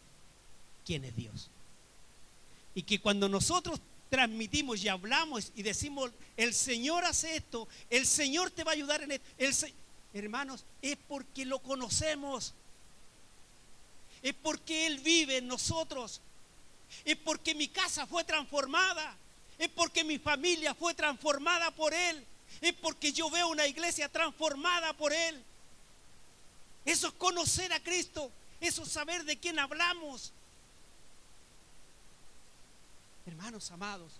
quién 0.84 1.04
es 1.04 1.14
Dios. 1.14 1.50
Y 2.74 2.82
que 2.82 3.00
cuando 3.00 3.28
nosotros 3.28 3.80
transmitimos 4.08 4.82
y 4.82 4.88
hablamos 4.88 5.52
y 5.54 5.62
decimos, 5.62 6.10
el 6.36 6.54
Señor 6.54 7.04
hace 7.04 7.36
esto, 7.36 7.68
el 7.90 8.06
Señor 8.06 8.50
te 8.50 8.64
va 8.64 8.72
a 8.72 8.74
ayudar 8.74 9.02
en 9.02 9.12
esto, 9.12 9.66
hermanos, 10.14 10.64
es 10.82 10.96
porque 11.08 11.44
lo 11.44 11.58
conocemos. 11.60 12.54
Es 14.22 14.34
porque 14.34 14.86
Él 14.86 14.98
vive 15.00 15.38
en 15.38 15.46
nosotros. 15.46 16.20
Es 17.04 17.16
porque 17.16 17.54
mi 17.54 17.68
casa 17.68 18.06
fue 18.06 18.24
transformada 18.24 19.16
es 19.58 19.68
porque 19.70 20.04
mi 20.04 20.18
familia 20.18 20.74
fue 20.74 20.94
transformada 20.94 21.70
por 21.72 21.92
Él. 21.92 22.24
Es 22.60 22.72
porque 22.74 23.12
yo 23.12 23.28
veo 23.28 23.48
una 23.48 23.66
iglesia 23.66 24.08
transformada 24.08 24.92
por 24.92 25.12
Él. 25.12 25.42
Eso 26.84 27.08
es 27.08 27.14
conocer 27.14 27.72
a 27.72 27.82
Cristo. 27.82 28.30
Eso 28.60 28.84
es 28.84 28.88
saber 28.88 29.24
de 29.24 29.36
quién 29.36 29.58
hablamos. 29.58 30.32
Hermanos 33.26 33.70
amados, 33.72 34.12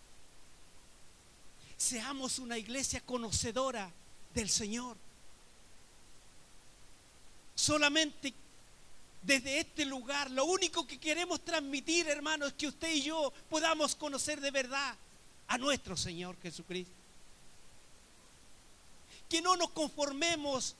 seamos 1.78 2.38
una 2.38 2.58
iglesia 2.58 3.00
conocedora 3.00 3.90
del 4.34 4.50
Señor. 4.50 4.96
Solamente 7.58 8.32
desde 9.20 9.58
este 9.58 9.84
lugar, 9.84 10.30
lo 10.30 10.44
único 10.44 10.86
que 10.86 10.96
queremos 10.96 11.44
transmitir, 11.44 12.06
hermanos, 12.06 12.50
es 12.50 12.54
que 12.54 12.68
usted 12.68 12.94
y 12.94 13.02
yo 13.02 13.32
podamos 13.50 13.96
conocer 13.96 14.40
de 14.40 14.52
verdad 14.52 14.94
a 15.48 15.58
nuestro 15.58 15.96
Señor 15.96 16.36
Jesucristo. 16.40 16.94
Que 19.28 19.42
no 19.42 19.56
nos 19.56 19.70
conformemos 19.70 20.76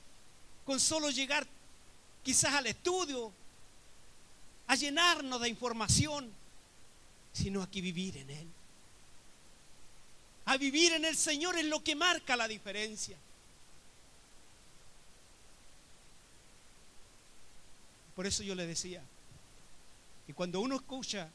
con 0.65 0.79
solo 0.79 1.09
llegar 1.09 1.45
quizás 2.23 2.53
al 2.53 2.67
estudio, 2.67 3.29
a 4.67 4.75
llenarnos 4.75 5.41
de 5.41 5.49
información, 5.49 6.31
sino 7.33 7.61
a 7.61 7.69
que 7.69 7.81
vivir 7.81 8.15
en 8.15 8.29
Él. 8.29 8.47
A 10.45 10.55
vivir 10.55 10.93
en 10.93 11.03
el 11.03 11.17
Señor 11.17 11.57
es 11.57 11.65
lo 11.65 11.83
que 11.83 11.93
marca 11.93 12.37
la 12.37 12.47
diferencia. 12.47 13.17
Por 18.19 18.27
eso 18.27 18.43
yo 18.43 18.53
le 18.53 18.67
decía 18.67 19.01
que 20.27 20.33
cuando 20.33 20.59
uno 20.59 20.75
escucha 20.75 21.29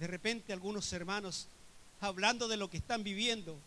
de 0.00 0.06
repente 0.06 0.54
algunos 0.54 0.90
hermanos 0.94 1.48
hablando 2.00 2.48
de 2.48 2.56
lo 2.56 2.70
que 2.70 2.78
están 2.78 3.04
viviendo, 3.04 3.58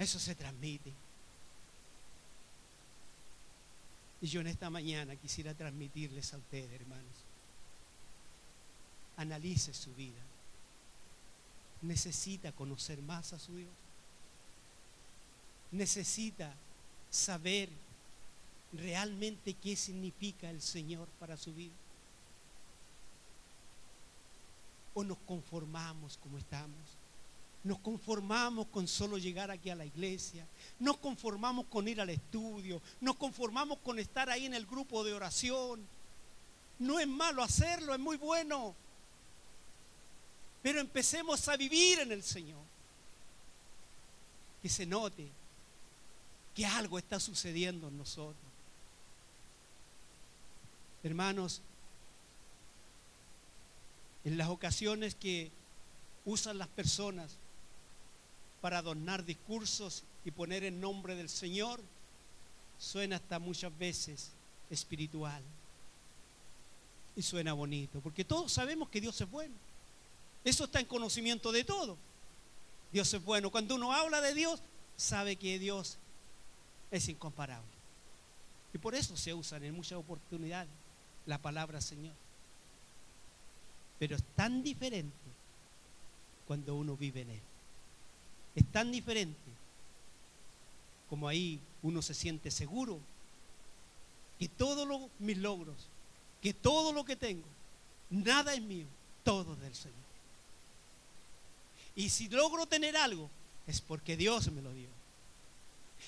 eso 0.00 0.18
se 0.18 0.34
transmite. 0.34 0.92
Y 4.20 4.26
yo 4.26 4.40
en 4.40 4.48
esta 4.48 4.68
mañana 4.68 5.14
quisiera 5.14 5.54
transmitirles 5.54 6.34
a 6.34 6.38
ustedes, 6.38 6.72
hermanos, 6.72 7.14
analice 9.18 9.72
su 9.72 9.94
vida. 9.94 10.22
Necesita 11.82 12.50
conocer 12.50 13.00
más 13.00 13.32
a 13.32 13.38
su 13.38 13.54
Dios. 13.54 13.70
Necesita 15.70 16.52
saber 17.12 17.68
realmente 18.72 19.54
qué 19.54 19.76
significa 19.76 20.50
el 20.50 20.60
Señor 20.60 21.08
para 21.18 21.36
su 21.36 21.54
vida. 21.54 21.74
O 24.94 25.04
nos 25.04 25.18
conformamos 25.18 26.18
como 26.18 26.38
estamos. 26.38 26.96
Nos 27.64 27.80
conformamos 27.80 28.68
con 28.68 28.86
solo 28.86 29.18
llegar 29.18 29.50
aquí 29.50 29.70
a 29.70 29.74
la 29.74 29.84
iglesia. 29.84 30.46
Nos 30.78 30.98
conformamos 30.98 31.66
con 31.66 31.88
ir 31.88 32.00
al 32.00 32.10
estudio. 32.10 32.80
Nos 33.00 33.16
conformamos 33.16 33.78
con 33.78 33.98
estar 33.98 34.30
ahí 34.30 34.46
en 34.46 34.54
el 34.54 34.66
grupo 34.66 35.02
de 35.02 35.12
oración. 35.12 35.84
No 36.78 37.00
es 37.00 37.08
malo 37.08 37.42
hacerlo, 37.42 37.92
es 37.92 37.98
muy 37.98 38.16
bueno. 38.16 38.74
Pero 40.62 40.80
empecemos 40.80 41.48
a 41.48 41.56
vivir 41.56 41.98
en 41.98 42.12
el 42.12 42.22
Señor. 42.22 42.62
Que 44.62 44.68
se 44.68 44.86
note 44.86 45.28
que 46.54 46.64
algo 46.64 46.98
está 46.98 47.20
sucediendo 47.20 47.88
en 47.88 47.98
nosotros. 47.98 48.45
Hermanos, 51.06 51.62
en 54.24 54.36
las 54.36 54.48
ocasiones 54.48 55.14
que 55.14 55.52
usan 56.24 56.58
las 56.58 56.66
personas 56.66 57.36
para 58.60 58.78
adornar 58.78 59.24
discursos 59.24 60.02
y 60.24 60.32
poner 60.32 60.64
el 60.64 60.80
nombre 60.80 61.14
del 61.14 61.28
Señor, 61.28 61.80
suena 62.76 63.16
hasta 63.16 63.38
muchas 63.38 63.78
veces 63.78 64.32
espiritual. 64.68 65.44
Y 67.14 67.22
suena 67.22 67.52
bonito, 67.52 68.00
porque 68.00 68.24
todos 68.24 68.52
sabemos 68.52 68.88
que 68.88 69.00
Dios 69.00 69.20
es 69.20 69.30
bueno. 69.30 69.54
Eso 70.42 70.64
está 70.64 70.80
en 70.80 70.86
conocimiento 70.86 71.52
de 71.52 71.62
todo. 71.62 71.96
Dios 72.92 73.14
es 73.14 73.24
bueno. 73.24 73.52
Cuando 73.52 73.76
uno 73.76 73.92
habla 73.92 74.20
de 74.20 74.34
Dios, 74.34 74.60
sabe 74.96 75.36
que 75.36 75.60
Dios 75.60 75.98
es 76.90 77.08
incomparable. 77.08 77.70
Y 78.74 78.78
por 78.78 78.96
eso 78.96 79.16
se 79.16 79.32
usan 79.32 79.62
en 79.62 79.72
muchas 79.72 80.00
oportunidades 80.00 80.85
la 81.26 81.38
palabra 81.38 81.80
Señor. 81.80 82.14
Pero 83.98 84.16
es 84.16 84.22
tan 84.34 84.62
diferente 84.62 85.14
cuando 86.46 86.74
uno 86.74 86.96
vive 86.96 87.22
en 87.22 87.30
Él. 87.30 87.42
Es 88.54 88.64
tan 88.72 88.90
diferente 88.90 89.36
como 91.08 91.28
ahí 91.28 91.60
uno 91.82 92.02
se 92.02 92.14
siente 92.14 92.50
seguro 92.50 92.98
que 94.38 94.48
todos 94.48 95.10
mis 95.18 95.38
logros, 95.38 95.76
que 96.42 96.52
todo 96.52 96.92
lo 96.92 97.04
que 97.04 97.16
tengo, 97.16 97.46
nada 98.10 98.54
es 98.54 98.62
mío, 98.62 98.86
todo 99.24 99.56
del 99.56 99.74
Señor. 99.74 99.96
Y 101.94 102.10
si 102.10 102.28
logro 102.28 102.66
tener 102.66 102.96
algo, 102.96 103.30
es 103.66 103.80
porque 103.80 104.16
Dios 104.16 104.50
me 104.52 104.60
lo 104.62 104.72
dio. 104.72 104.95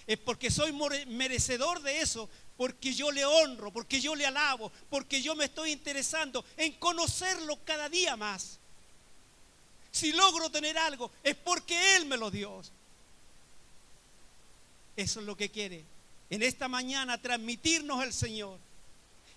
Es 0.07 0.19
porque 0.19 0.51
soy 0.51 0.73
merecedor 1.07 1.83
de 1.83 2.01
eso, 2.01 2.29
porque 2.57 2.93
yo 2.93 3.11
le 3.11 3.25
honro, 3.25 3.73
porque 3.73 4.01
yo 4.01 4.15
le 4.15 4.27
alabo, 4.27 4.73
porque 4.91 5.23
yo 5.23 5.35
me 5.35 5.45
estoy 5.45 5.73
interesando 5.73 6.45
en 6.57 6.73
conocerlo 6.75 7.59
cada 7.65 7.89
día 7.89 8.17
más. 8.17 8.59
Si 9.91 10.13
logro 10.13 10.51
tener 10.51 10.77
algo, 10.79 11.11
es 11.23 11.37
porque 11.37 11.97
Él 11.97 12.07
me 12.07 12.17
lo 12.17 12.31
dio. 12.31 12.61
Eso 14.97 15.21
es 15.21 15.27
lo 15.27 15.37
que 15.37 15.51
quiere 15.51 15.85
en 16.31 16.43
esta 16.43 16.69
mañana 16.69 17.19
transmitirnos 17.19 18.03
el 18.03 18.13
Señor. 18.13 18.59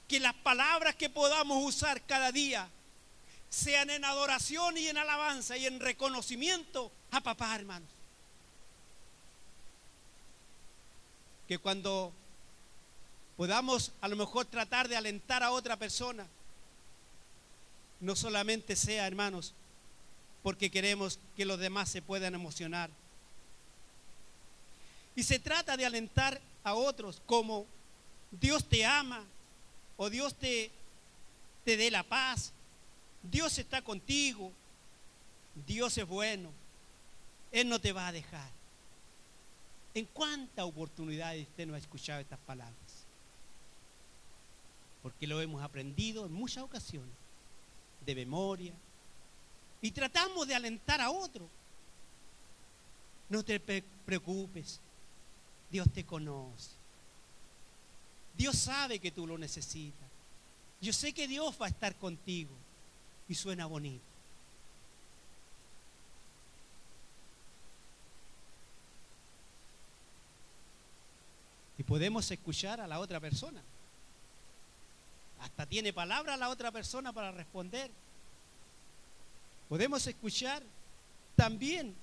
Que 0.08 0.20
las 0.20 0.34
palabras 0.34 0.96
que 0.96 1.10
podamos 1.10 1.64
usar 1.64 2.02
cada 2.06 2.32
día 2.32 2.68
sean 3.50 3.90
en 3.90 4.04
adoración 4.04 4.78
y 4.78 4.88
en 4.88 4.98
alabanza 4.98 5.58
y 5.58 5.66
en 5.66 5.80
reconocimiento 5.80 6.92
a 7.12 7.22
papá, 7.22 7.56
hermanos. 7.56 7.90
Que 11.52 11.60
cuando 11.60 12.14
podamos 13.36 13.92
a 14.00 14.08
lo 14.08 14.16
mejor 14.16 14.46
tratar 14.46 14.88
de 14.88 14.96
alentar 14.96 15.44
a 15.44 15.52
otra 15.52 15.76
persona. 15.76 16.26
No 18.00 18.16
solamente 18.16 18.78
sea, 18.78 19.06
hermanos, 19.06 19.54
porque 20.44 20.72
queremos 20.72 21.20
que 21.36 21.44
los 21.44 21.60
demás 21.60 21.90
se 21.90 22.02
puedan 22.02 22.36
emocionar. 22.36 22.90
Y 25.14 25.24
se 25.24 25.40
trata 25.40 25.76
de 25.76 25.86
alentar 25.86 26.40
a 26.64 26.74
otros 26.74 27.22
como 27.26 27.66
Dios 28.32 28.64
te 28.64 28.86
ama 28.86 29.22
o 29.98 30.10
Dios 30.10 30.34
te, 30.36 30.72
te 31.66 31.76
dé 31.76 31.92
la 31.92 32.04
paz. 32.04 32.54
Dios 33.24 33.58
está 33.58 33.82
contigo. 33.82 34.54
Dios 35.68 35.98
es 35.98 36.08
bueno. 36.08 36.50
Él 37.52 37.68
no 37.68 37.78
te 37.78 37.92
va 37.92 38.08
a 38.08 38.14
dejar. 38.14 38.61
¿En 39.94 40.06
cuántas 40.06 40.66
oportunidades 40.66 41.48
usted 41.48 41.68
no 41.68 41.76
ha 41.76 41.78
escuchado 41.78 42.22
estas 42.22 42.40
palabras? 42.40 43.02
porque 45.02 45.28
lo 45.28 45.42
hemos 45.42 45.64
aprendido 45.64 46.26
en 46.26 46.32
muchas 46.32 46.64
ocasiones, 46.64 47.14
de 48.06 48.16
memoria, 48.16 48.74
y 49.82 49.92
tratamos 49.92 50.48
de 50.48 50.56
alentar 50.56 51.02
a 51.02 51.10
otro. 51.10 51.50
No 53.30 53.44
te 53.44 53.60
preocupes, 53.60 54.80
Dios 55.72 55.92
te 55.92 56.06
conoce. 56.06 56.72
Dios 58.38 58.56
sabe 58.58 59.00
que 59.00 59.12
tú 59.12 59.26
lo 59.26 59.38
necesitas. 59.38 60.08
Yo 60.80 60.94
sé 60.94 61.14
que 61.14 61.28
Dios 61.28 61.58
va 61.60 61.66
a 61.66 61.70
estar 61.70 61.96
contigo. 61.96 62.52
Y 63.28 63.36
suena 63.36 63.66
bonito. 63.66 64.11
Podemos 71.92 72.32
escuchar 72.32 72.80
a 72.80 72.88
la 72.88 73.02
otra 73.02 73.20
persona. 73.20 73.62
Hasta 75.42 75.66
tiene 75.66 75.92
palabra 75.92 76.38
la 76.38 76.48
otra 76.48 76.72
persona 76.72 77.12
para 77.12 77.34
responder. 77.34 77.92
Podemos 79.68 80.08
escuchar 80.08 80.64
también 81.36 81.94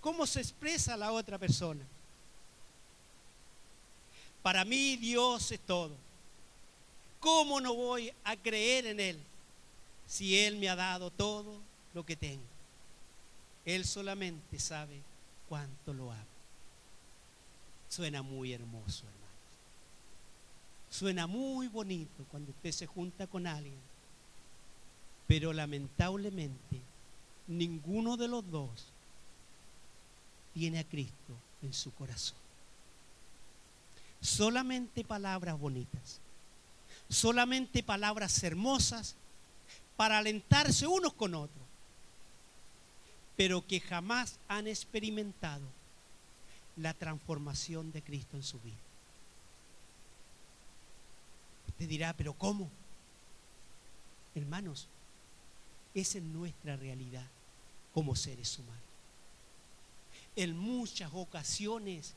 cómo 0.00 0.24
se 0.24 0.38
expresa 0.38 0.96
la 0.96 1.10
otra 1.10 1.36
persona. 1.36 1.84
Para 4.40 4.64
mí 4.64 4.96
Dios 4.98 5.50
es 5.50 5.58
todo. 5.58 5.96
¿Cómo 7.18 7.60
no 7.60 7.74
voy 7.74 8.12
a 8.22 8.36
creer 8.36 8.86
en 8.86 9.00
Él 9.00 9.20
si 10.06 10.38
Él 10.38 10.58
me 10.58 10.68
ha 10.68 10.76
dado 10.76 11.10
todo 11.10 11.58
lo 11.92 12.06
que 12.06 12.14
tengo? 12.14 12.46
Él 13.64 13.84
solamente 13.84 14.60
sabe 14.60 15.02
cuánto 15.48 15.92
lo 15.92 16.12
amo. 16.12 16.22
Suena 17.88 18.22
muy 18.22 18.52
hermoso, 18.52 19.02
hermano. 19.08 19.23
Suena 20.96 21.26
muy 21.26 21.66
bonito 21.66 22.24
cuando 22.30 22.52
usted 22.52 22.70
se 22.70 22.86
junta 22.86 23.26
con 23.26 23.48
alguien, 23.48 23.74
pero 25.26 25.52
lamentablemente 25.52 26.80
ninguno 27.48 28.16
de 28.16 28.28
los 28.28 28.48
dos 28.48 28.86
tiene 30.52 30.78
a 30.78 30.84
Cristo 30.84 31.34
en 31.62 31.72
su 31.72 31.92
corazón. 31.94 32.38
Solamente 34.20 35.02
palabras 35.02 35.58
bonitas, 35.58 36.20
solamente 37.08 37.82
palabras 37.82 38.40
hermosas 38.44 39.16
para 39.96 40.18
alentarse 40.18 40.86
unos 40.86 41.12
con 41.14 41.34
otros, 41.34 41.66
pero 43.36 43.66
que 43.66 43.80
jamás 43.80 44.38
han 44.46 44.68
experimentado 44.68 45.66
la 46.76 46.94
transformación 46.94 47.90
de 47.90 48.00
Cristo 48.00 48.36
en 48.36 48.44
su 48.44 48.60
vida. 48.60 48.76
Usted 51.74 51.88
dirá, 51.88 52.12
pero 52.16 52.32
¿cómo? 52.34 52.70
Hermanos, 54.34 54.88
esa 55.92 56.18
es 56.18 56.24
nuestra 56.24 56.76
realidad 56.76 57.26
como 57.92 58.16
seres 58.16 58.58
humanos. 58.58 58.82
En 60.36 60.56
muchas 60.56 61.10
ocasiones 61.12 62.14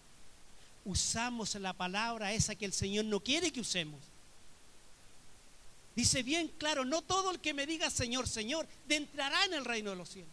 usamos 0.86 1.54
la 1.56 1.74
palabra 1.74 2.34
esa 2.34 2.56
que 2.56 2.66
el 2.66 2.74
Señor 2.74 3.06
no 3.06 3.20
quiere 3.20 3.52
que 3.52 3.62
usemos. 3.62 4.00
Dice 5.96 6.22
bien 6.22 6.48
claro, 6.60 6.86
no 6.86 7.02
todo 7.02 7.32
el 7.32 7.40
que 7.40 7.54
me 7.54 7.66
diga 7.66 7.90
Señor, 7.90 8.28
Señor, 8.28 8.68
entrará 8.88 9.46
en 9.46 9.56
el 9.56 9.66
reino 9.66 9.90
de 9.90 9.96
los 9.96 10.10
cielos, 10.10 10.32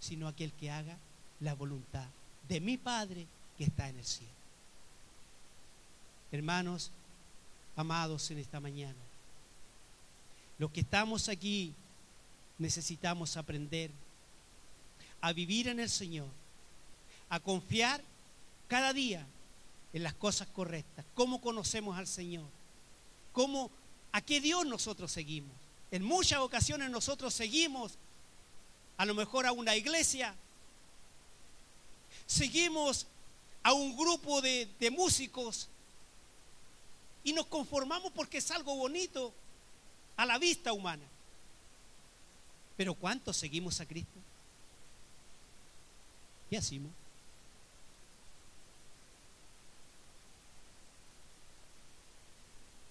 sino 0.00 0.26
aquel 0.26 0.52
que 0.52 0.70
haga 0.70 0.96
la 1.40 1.54
voluntad 1.54 2.06
de 2.48 2.60
mi 2.60 2.78
Padre 2.78 3.26
que 3.56 3.64
está 3.64 3.88
en 3.88 3.98
el 3.98 4.04
cielo. 4.04 4.32
Hermanos, 6.30 6.90
amados 7.76 8.30
en 8.30 8.38
esta 8.38 8.60
mañana, 8.60 8.98
los 10.58 10.70
que 10.70 10.80
estamos 10.80 11.28
aquí 11.28 11.74
necesitamos 12.58 13.36
aprender 13.36 13.90
a 15.20 15.32
vivir 15.32 15.68
en 15.68 15.80
el 15.80 15.90
Señor, 15.90 16.28
a 17.28 17.40
confiar 17.40 18.02
cada 18.68 18.92
día 18.92 19.26
en 19.92 20.02
las 20.02 20.14
cosas 20.14 20.48
correctas, 20.48 21.04
cómo 21.14 21.40
conocemos 21.40 21.96
al 21.96 22.06
Señor, 22.06 22.46
cómo, 23.32 23.70
a 24.12 24.20
qué 24.20 24.40
Dios 24.40 24.66
nosotros 24.66 25.10
seguimos. 25.10 25.52
En 25.90 26.02
muchas 26.02 26.40
ocasiones 26.40 26.90
nosotros 26.90 27.34
seguimos 27.34 27.92
a 28.96 29.04
lo 29.04 29.14
mejor 29.14 29.46
a 29.46 29.52
una 29.52 29.76
iglesia, 29.76 30.34
seguimos 32.26 33.06
a 33.62 33.72
un 33.72 33.96
grupo 33.96 34.40
de, 34.40 34.68
de 34.78 34.90
músicos 34.90 35.68
y 37.24 37.32
nos 37.32 37.46
conformamos 37.46 38.12
porque 38.12 38.38
es 38.38 38.50
algo 38.50 38.74
bonito 38.76 39.32
a 40.16 40.26
la 40.26 40.38
vista 40.38 40.72
humana. 40.72 41.04
Pero 42.76 42.94
¿cuántos 42.94 43.36
seguimos 43.36 43.80
a 43.80 43.86
Cristo? 43.86 44.18
¿Qué 46.50 46.56
hacemos? 46.56 46.90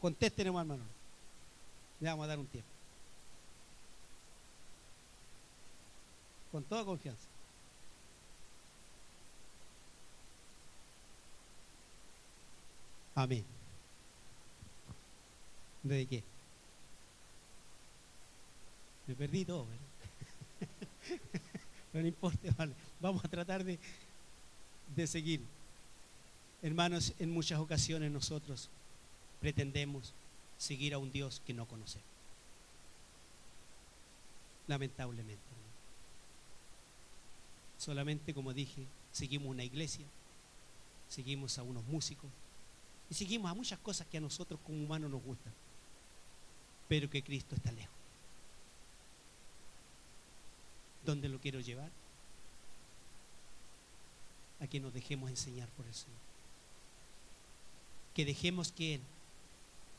Contesten, 0.01 0.47
hermano. 0.47 0.79
Le 1.99 2.09
vamos 2.09 2.25
a 2.25 2.27
dar 2.27 2.39
un 2.39 2.47
tiempo. 2.47 2.69
Con 6.51 6.63
toda 6.63 6.83
confianza. 6.83 7.27
Amén. 13.13 13.60
¿De 15.83 16.05
qué? 16.05 16.23
Me 19.07 19.15
perdí 19.15 19.45
todo, 19.45 19.65
Pero 21.91 22.01
no 22.01 22.07
importa, 22.07 22.53
vale. 22.57 22.73
Vamos 22.99 23.25
a 23.25 23.27
tratar 23.27 23.63
de, 23.63 23.79
de 24.95 25.07
seguir. 25.07 25.41
Hermanos, 26.61 27.13
en 27.17 27.31
muchas 27.31 27.59
ocasiones 27.59 28.11
nosotros 28.11 28.69
pretendemos 29.39 30.13
seguir 30.57 30.93
a 30.93 30.99
un 30.99 31.11
Dios 31.11 31.41
que 31.45 31.53
no 31.53 31.65
conocemos. 31.65 32.07
Lamentablemente. 34.67 35.41
Solamente, 37.79 38.31
como 38.31 38.53
dije, 38.53 38.85
seguimos 39.11 39.49
una 39.49 39.63
iglesia, 39.63 40.05
seguimos 41.09 41.57
a 41.57 41.63
unos 41.63 41.83
músicos 41.85 42.29
y 43.09 43.15
seguimos 43.15 43.49
a 43.49 43.55
muchas 43.55 43.79
cosas 43.79 44.05
que 44.05 44.17
a 44.17 44.21
nosotros 44.21 44.59
como 44.63 44.83
humanos 44.83 45.09
nos 45.09 45.23
gustan, 45.23 45.51
pero 46.91 47.09
que 47.09 47.23
Cristo 47.23 47.55
está 47.55 47.71
lejos. 47.71 47.95
¿Dónde 51.05 51.29
lo 51.29 51.39
quiero 51.39 51.61
llevar? 51.61 51.89
A 54.59 54.67
que 54.67 54.81
nos 54.81 54.93
dejemos 54.93 55.29
enseñar 55.29 55.69
por 55.69 55.85
el 55.85 55.93
Señor. 55.93 56.19
Que 58.13 58.25
dejemos 58.25 58.73
que 58.73 58.95
Él 58.95 59.01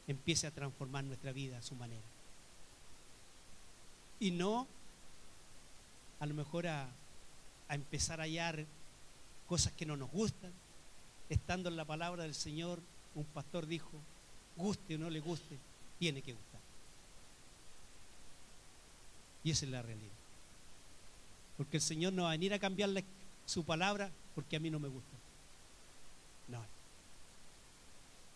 empiece 0.07 0.46
a 0.46 0.50
transformar 0.50 1.05
nuestra 1.05 1.33
vida 1.33 1.57
a 1.57 1.62
su 1.62 1.74
manera. 1.76 2.05
Y 4.20 4.31
no 4.31 4.66
a 6.20 6.26
lo 6.26 6.35
mejor 6.35 6.66
a, 6.66 6.90
a 7.68 7.74
empezar 7.74 8.20
a 8.20 8.24
hallar 8.24 8.66
cosas 9.48 9.72
que 9.72 9.87
no 9.87 9.96
nos 9.96 10.11
gustan. 10.11 10.52
Estando 11.31 11.70
en 11.70 11.78
la 11.78 11.87
palabra 11.87 12.24
del 12.24 12.35
Señor, 12.35 12.81
un 13.14 13.24
pastor 13.24 13.66
dijo, 13.66 13.92
guste 14.59 14.96
o 14.96 14.98
no 14.98 15.09
le 15.09 15.20
guste, 15.20 15.57
tiene 15.98 16.20
que 16.20 16.35
gustar. 16.35 16.62
Y 19.44 19.50
esa 19.50 19.64
es 19.64 19.70
la 19.70 19.83
realidad. 19.83 20.12
Porque 21.57 21.76
el 21.78 21.83
Señor 21.83 22.12
no 22.12 22.24
va 22.24 22.31
a 22.31 22.33
venir 22.33 22.55
a 22.55 22.59
cambiarle 22.59 23.05
su 23.46 23.64
palabra 23.64 24.11
porque 24.35 24.57
a 24.57 24.61
mí 24.61 24.70
no 24.70 24.78
me 24.78 24.88
gusta. 24.88 25.16
No. 26.48 26.64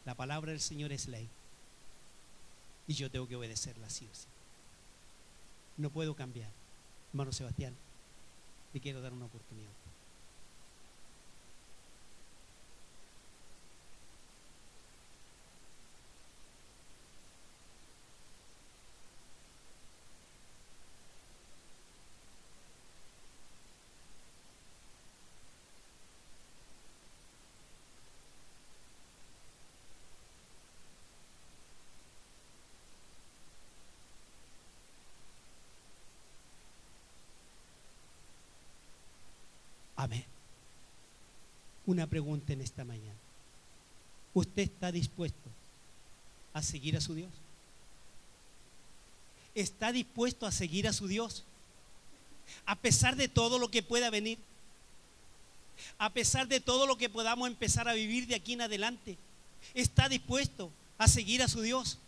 La 0.05 0.15
palabra 0.15 0.53
del 0.53 0.61
Señor 0.61 0.93
es 0.93 1.09
ley. 1.09 1.29
Y 2.87 2.95
yo 2.95 3.11
tengo 3.11 3.27
que 3.27 3.37
obedecerla 3.37 3.87
así 3.87 4.07
o 4.11 4.15
sí. 4.15 4.27
No 5.77 5.91
puedo 5.91 6.15
cambiar. 6.15 6.51
Hermano 7.13 7.33
Sebastián, 7.33 7.75
te 8.73 8.81
quiero 8.81 9.01
dar 9.01 9.13
una 9.13 9.27
oportunidad. 9.27 9.71
Amén. 39.97 40.25
Una 41.87 42.07
pregunta 42.07 42.53
en 42.53 42.61
esta 42.61 42.85
mañana. 42.85 43.19
¿Usted 44.35 44.63
está 44.63 44.93
dispuesto 44.93 45.49
a 46.53 46.63
seguir 46.63 46.97
a 46.97 47.01
su 47.01 47.15
Dios? 47.15 47.31
¿Está 49.55 49.93
dispuesto 49.93 50.47
a 50.47 50.53
seguir 50.53 50.87
a 50.87 50.93
su 50.93 51.09
Dios? 51.09 51.45
A 52.67 52.77
pesar 52.77 53.17
de 53.17 53.29
todo 53.29 53.59
lo 53.59 53.71
que 53.71 53.83
pueda 53.83 54.11
venir. 54.11 54.39
A 55.97 56.11
pesar 56.11 56.47
de 56.49 56.61
todo 56.61 56.87
lo 56.87 56.99
que 56.99 57.09
podamos 57.09 57.49
empezar 57.49 57.89
a 57.89 57.95
vivir 57.95 58.27
de 58.27 58.35
aquí 58.35 58.53
en 58.53 58.61
adelante. 58.61 59.17
¿Está 59.73 60.11
dispuesto 60.11 60.71
a 60.99 61.09
seguir 61.09 61.43
a 61.43 61.49
su 61.49 61.63
Dios? 61.63 61.99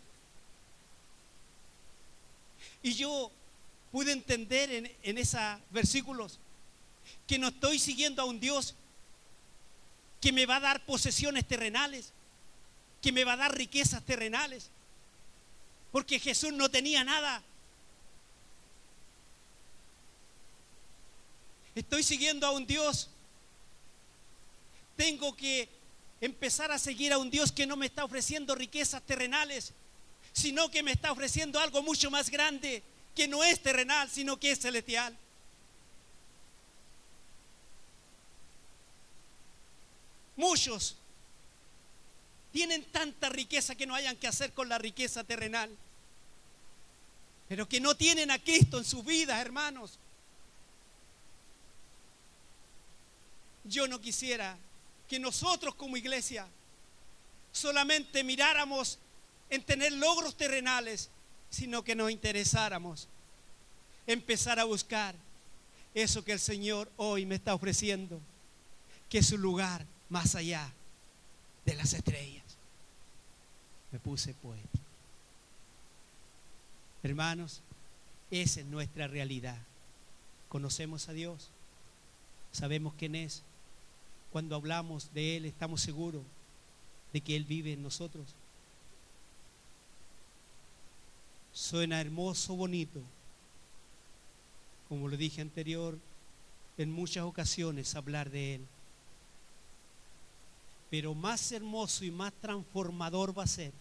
Y 2.82 2.92
yo 2.92 3.30
pude 3.90 4.12
entender 4.12 4.70
en, 4.70 4.92
en 5.02 5.18
esos 5.18 5.40
versículos 5.70 6.38
que 7.26 7.38
no 7.38 7.48
estoy 7.48 7.78
siguiendo 7.78 8.22
a 8.22 8.24
un 8.24 8.40
Dios 8.40 8.74
que 10.20 10.32
me 10.32 10.46
va 10.46 10.56
a 10.56 10.60
dar 10.60 10.84
posesiones 10.84 11.46
terrenales, 11.46 12.12
que 13.00 13.12
me 13.12 13.24
va 13.24 13.34
a 13.34 13.36
dar 13.36 13.56
riquezas 13.56 14.04
terrenales, 14.04 14.70
porque 15.92 16.18
Jesús 16.18 16.52
no 16.52 16.70
tenía 16.70 17.04
nada. 17.04 17.42
Estoy 21.74 22.02
siguiendo 22.02 22.46
a 22.46 22.50
un 22.50 22.66
Dios. 22.66 23.08
Tengo 24.96 25.36
que 25.36 25.68
empezar 26.20 26.72
a 26.72 26.78
seguir 26.78 27.12
a 27.12 27.18
un 27.18 27.30
Dios 27.30 27.52
que 27.52 27.66
no 27.66 27.76
me 27.76 27.86
está 27.86 28.04
ofreciendo 28.04 28.56
riquezas 28.56 29.02
terrenales, 29.02 29.72
sino 30.32 30.70
que 30.70 30.82
me 30.82 30.90
está 30.90 31.12
ofreciendo 31.12 31.60
algo 31.60 31.82
mucho 31.82 32.10
más 32.10 32.30
grande, 32.30 32.82
que 33.14 33.28
no 33.28 33.44
es 33.44 33.62
terrenal, 33.62 34.10
sino 34.10 34.38
que 34.38 34.50
es 34.50 34.58
celestial. 34.58 35.16
Muchos 40.38 40.94
tienen 42.52 42.84
tanta 42.84 43.28
riqueza 43.28 43.74
que 43.74 43.86
no 43.86 43.94
hayan 43.96 44.16
que 44.16 44.28
hacer 44.28 44.52
con 44.52 44.68
la 44.68 44.78
riqueza 44.78 45.24
terrenal. 45.24 45.68
Pero 47.48 47.68
que 47.68 47.80
no 47.80 47.96
tienen 47.96 48.30
a 48.30 48.38
Cristo 48.38 48.78
en 48.78 48.84
sus 48.84 49.04
vidas, 49.04 49.40
hermanos. 49.40 49.98
Yo 53.64 53.88
no 53.88 54.00
quisiera 54.00 54.56
que 55.08 55.18
nosotros 55.18 55.74
como 55.74 55.96
iglesia 55.96 56.46
solamente 57.50 58.22
miráramos 58.22 59.00
en 59.50 59.64
tener 59.64 59.92
logros 59.92 60.36
terrenales, 60.36 61.10
sino 61.50 61.82
que 61.82 61.96
nos 61.96 62.12
interesáramos 62.12 63.08
empezar 64.06 64.60
a 64.60 64.64
buscar 64.64 65.16
eso 65.94 66.24
que 66.24 66.32
el 66.32 66.40
Señor 66.40 66.88
hoy 66.96 67.26
me 67.26 67.34
está 67.34 67.54
ofreciendo, 67.54 68.20
que 69.08 69.18
es 69.18 69.26
su 69.26 69.36
lugar 69.36 69.84
más 70.08 70.34
allá 70.34 70.72
de 71.64 71.74
las 71.74 71.92
estrellas. 71.92 72.44
me 73.90 73.98
puse 73.98 74.34
poético. 74.34 74.84
Hermanos, 77.02 77.62
esa 78.30 78.60
es 78.60 78.66
nuestra 78.66 79.06
realidad. 79.06 79.58
Conocemos 80.48 81.08
a 81.08 81.12
Dios, 81.12 81.50
sabemos 82.52 82.94
quién 82.98 83.14
es. 83.14 83.42
Cuando 84.32 84.56
hablamos 84.56 85.12
de 85.14 85.36
Él 85.36 85.46
estamos 85.46 85.80
seguros 85.80 86.22
de 87.12 87.20
que 87.20 87.36
Él 87.36 87.44
vive 87.44 87.72
en 87.72 87.82
nosotros. 87.82 88.34
Suena 91.52 92.00
hermoso, 92.00 92.54
bonito. 92.54 93.00
Como 94.88 95.08
lo 95.08 95.16
dije 95.16 95.40
anterior, 95.40 95.98
en 96.76 96.92
muchas 96.92 97.24
ocasiones 97.24 97.94
hablar 97.94 98.30
de 98.30 98.56
Él. 98.56 98.66
Pero 100.90 101.14
más 101.14 101.52
hermoso 101.52 102.04
y 102.04 102.10
más 102.10 102.32
transformador 102.40 103.36
va 103.38 103.44
a 103.44 103.46
ser 103.46 103.72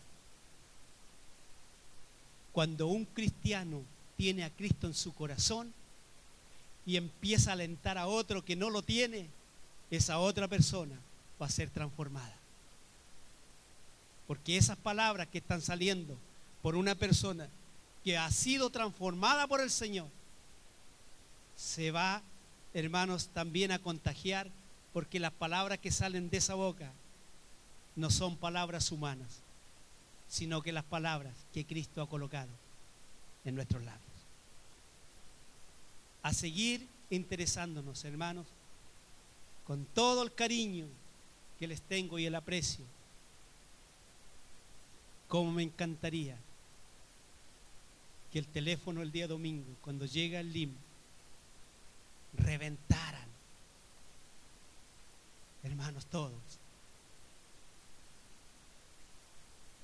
cuando 2.58 2.88
un 2.88 3.06
cristiano 3.06 3.84
tiene 4.16 4.44
a 4.44 4.50
Cristo 4.50 4.88
en 4.88 4.96
su 4.96 5.14
corazón 5.14 5.72
y 6.88 6.98
empieza 6.98 7.52
a 7.52 7.54
alentar 7.54 8.00
a 8.00 8.08
otro 8.08 8.44
que 8.44 8.56
no 8.56 8.72
lo 8.72 8.82
tiene, 8.82 9.28
esa 9.92 10.18
otra 10.18 10.48
persona 10.48 10.96
va 11.40 11.46
a 11.46 11.52
ser 11.52 11.70
transformada. 11.70 12.34
Porque 14.26 14.58
esas 14.58 14.76
palabras 14.76 15.28
que 15.28 15.38
están 15.38 15.62
saliendo 15.62 16.18
por 16.64 16.76
una 16.76 16.96
persona 16.96 17.48
que 18.04 18.18
ha 18.18 18.32
sido 18.32 18.72
transformada 18.72 19.46
por 19.46 19.62
el 19.62 19.70
Señor, 19.70 20.08
se 21.56 21.92
va, 21.92 22.24
hermanos, 22.74 23.28
también 23.36 23.72
a 23.72 23.78
contagiar, 23.78 24.50
porque 24.98 25.20
las 25.20 25.32
palabras 25.32 25.78
que 25.78 25.92
salen 25.92 26.28
de 26.32 26.38
esa 26.38 26.56
boca 26.56 26.92
no 27.96 28.10
son 28.10 28.36
palabras 28.36 28.92
humanas, 28.92 29.42
sino 30.28 30.64
que 30.64 30.72
las 30.72 30.86
palabras 30.86 31.36
que 31.54 31.68
Cristo 31.68 32.02
ha 32.02 32.10
colocado 32.10 32.50
en 33.46 33.54
nuestros 33.54 33.84
labios. 33.84 34.02
A 36.24 36.34
seguir 36.34 36.88
interesándonos, 37.12 38.06
hermanos, 38.06 38.48
con 39.68 39.86
todo 39.86 40.24
el 40.24 40.34
cariño 40.34 40.88
que 41.60 41.68
les 41.68 41.84
tengo 41.84 42.18
y 42.18 42.26
el 42.26 42.34
aprecio 42.34 42.84
como 45.28 45.52
me 45.52 45.62
encantaría 45.62 46.40
que 48.32 48.40
el 48.40 48.48
teléfono 48.48 49.04
el 49.04 49.12
día 49.12 49.28
domingo, 49.28 49.76
cuando 49.82 50.08
llega 50.08 50.40
el 50.40 50.52
LIM, 50.52 50.72
reventaran. 52.34 53.27
Hermanos, 55.68 56.06
todos. 56.06 56.60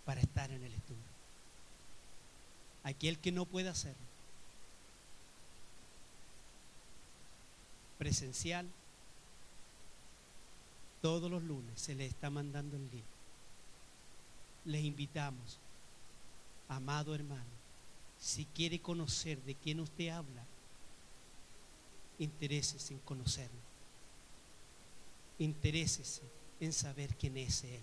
Para 0.06 0.22
estar 0.22 0.50
en 0.52 0.64
el 0.64 0.74
estudio. 0.74 1.02
Aquel 2.84 3.20
que 3.20 3.32
no 3.32 3.46
pueda 3.46 3.72
hacerlo. 3.72 4.06
Presencial. 7.98 8.68
Todos 11.02 11.30
los 11.30 11.44
lunes 11.44 11.80
se 11.80 11.96
le 11.96 12.06
está 12.06 12.30
mandando 12.30 12.78
el 12.78 12.90
LIM 12.90 13.04
les 14.66 14.84
invitamos, 14.84 15.58
amado 16.70 17.14
hermano, 17.14 17.44
si 18.20 18.46
quiere 18.46 18.80
conocer 18.80 19.42
de 19.44 19.56
quién 19.56 19.80
usted 19.80 20.10
habla, 20.10 20.46
intereses 22.20 22.90
en 22.92 23.00
conocerlo. 23.00 23.73
Interésese 25.44 26.22
en 26.60 26.74
saber 26.74 27.16
quién 27.16 27.38
es 27.38 27.64
Él. 27.64 27.82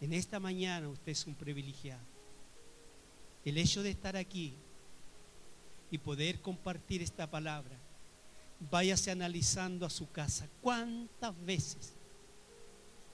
En 0.00 0.12
esta 0.12 0.38
mañana 0.38 0.88
usted 0.88 1.12
es 1.12 1.26
un 1.26 1.34
privilegiado. 1.34 2.04
El 3.44 3.58
hecho 3.58 3.82
de 3.82 3.90
estar 3.90 4.16
aquí 4.16 4.54
y 5.90 5.98
poder 5.98 6.40
compartir 6.40 7.02
esta 7.02 7.30
palabra, 7.30 7.76
váyase 8.70 9.10
analizando 9.10 9.86
a 9.86 9.90
su 9.90 10.10
casa 10.10 10.48
cuántas 10.60 11.34
veces 11.44 11.96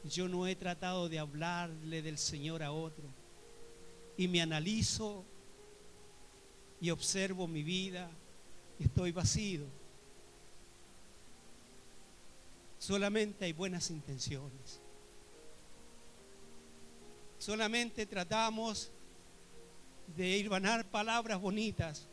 yo 0.04 0.28
no 0.28 0.46
he 0.46 0.56
tratado 0.56 1.08
de 1.08 1.18
hablarle 1.18 2.02
del 2.02 2.18
Señor 2.18 2.62
a 2.62 2.72
otro. 2.72 3.04
Y 4.16 4.28
me 4.28 4.42
analizo 4.42 5.24
y 6.80 6.90
observo 6.90 7.46
mi 7.46 7.62
vida. 7.62 8.10
Estoy 8.78 9.12
vacío. 9.12 9.64
Solamente 12.82 13.44
hay 13.44 13.52
buenas 13.52 13.90
intenciones. 13.90 14.80
Solamente 17.38 18.06
tratamos 18.06 18.90
de 20.16 20.26
ir 20.26 20.48
vanar 20.48 20.90
palabras 20.90 21.40
bonitas. 21.40 22.08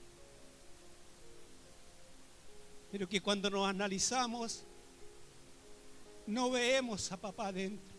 Pero 2.92 3.10
que 3.10 3.20
cuando 3.20 3.50
nos 3.50 3.68
analizamos 3.68 4.64
no 6.28 6.52
vemos 6.52 7.12
a 7.12 7.18
papá 7.18 7.52
dentro. 7.52 7.98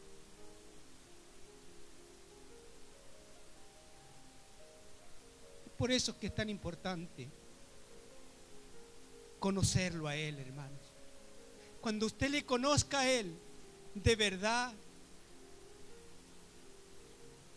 Por 5.77 5.91
eso 5.91 6.13
es 6.13 6.19
que 6.19 6.29
es 6.29 6.35
tan 6.37 6.49
importante 6.49 7.29
conocerlo 9.41 10.07
a 10.07 10.15
Él, 10.15 10.39
hermanos. 10.39 10.90
Cuando 11.81 12.07
usted 12.07 12.29
le 12.29 12.45
conozca 12.45 13.01
a 13.01 13.11
Él, 13.11 13.35
de 13.95 14.17
verdad, 14.17 14.73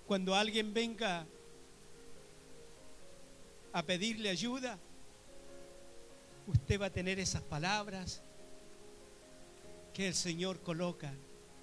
cuando 0.07 0.33
alguien 0.33 0.73
venga 0.73 1.25
a 3.73 3.83
pedirle 3.83 4.29
ayuda, 4.29 4.77
usted 6.47 6.79
va 6.79 6.86
a 6.86 6.89
tener 6.89 7.19
esas 7.19 7.41
palabras 7.41 8.21
que 9.93 10.07
el 10.07 10.13
Señor 10.13 10.59
coloca 10.62 11.13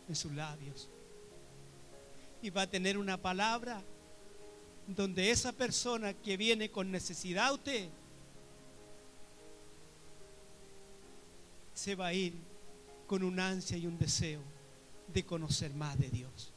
en 0.09 0.15
sus 0.15 0.33
labios. 0.33 0.89
Y 2.43 2.51
va 2.51 2.63
a 2.63 2.67
tener 2.67 2.99
una 2.99 3.17
palabra 3.17 3.83
donde 4.87 5.31
esa 5.31 5.53
persona 5.53 6.15
que 6.15 6.37
viene 6.37 6.71
con 6.71 6.91
necesidad 6.91 7.49
a 7.49 7.53
usted 7.53 7.89
se 11.75 11.95
va 11.95 12.09
a 12.09 12.15
ir 12.15 12.50
con 13.11 13.25
un 13.25 13.41
ansia 13.41 13.77
y 13.77 13.89
un 13.89 13.99
deseo 13.99 14.41
de 15.13 15.27
conocer 15.27 15.75
más 15.75 15.99
de 15.99 16.11
Dios. 16.11 16.53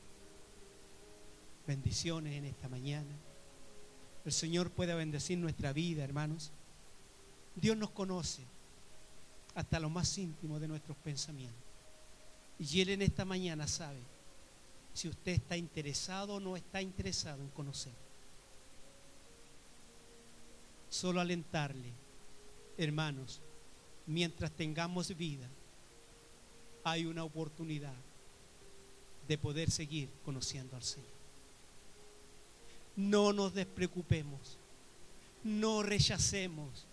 Bendiciones 1.65 2.35
en 2.35 2.45
esta 2.45 2.69
mañana. 2.69 3.09
El 4.23 4.31
Señor 4.31 4.69
puede 4.69 4.93
bendecir 4.93 5.39
nuestra 5.39 5.73
vida, 5.73 6.03
hermanos. 6.03 6.51
Dios 7.55 7.75
nos 7.75 7.89
conoce 7.89 8.43
hasta 9.55 9.79
lo 9.79 9.89
más 9.89 10.15
íntimo 10.19 10.59
de 10.59 10.67
nuestros 10.67 10.95
pensamientos. 10.97 11.57
Y 12.59 12.81
Él 12.81 12.89
en 12.89 13.01
esta 13.01 13.25
mañana 13.25 13.65
sabe 13.65 14.01
si 14.93 15.07
usted 15.07 15.31
está 15.31 15.57
interesado 15.57 16.35
o 16.35 16.39
no 16.39 16.55
está 16.55 16.83
interesado 16.83 17.41
en 17.41 17.49
conocer. 17.49 17.93
Solo 20.87 21.19
alentarle, 21.19 21.93
hermanos, 22.77 23.41
mientras 24.05 24.51
tengamos 24.51 25.17
vida, 25.17 25.49
hay 26.83 27.05
una 27.05 27.23
oportunidad 27.23 27.95
de 29.27 29.37
poder 29.37 29.71
seguir 29.71 30.09
conociendo 30.25 30.75
al 30.75 30.83
Señor. 30.83 31.09
No 32.95 33.33
nos 33.33 33.53
despreocupemos, 33.53 34.57
no 35.43 35.81
rechacemos 35.81 36.85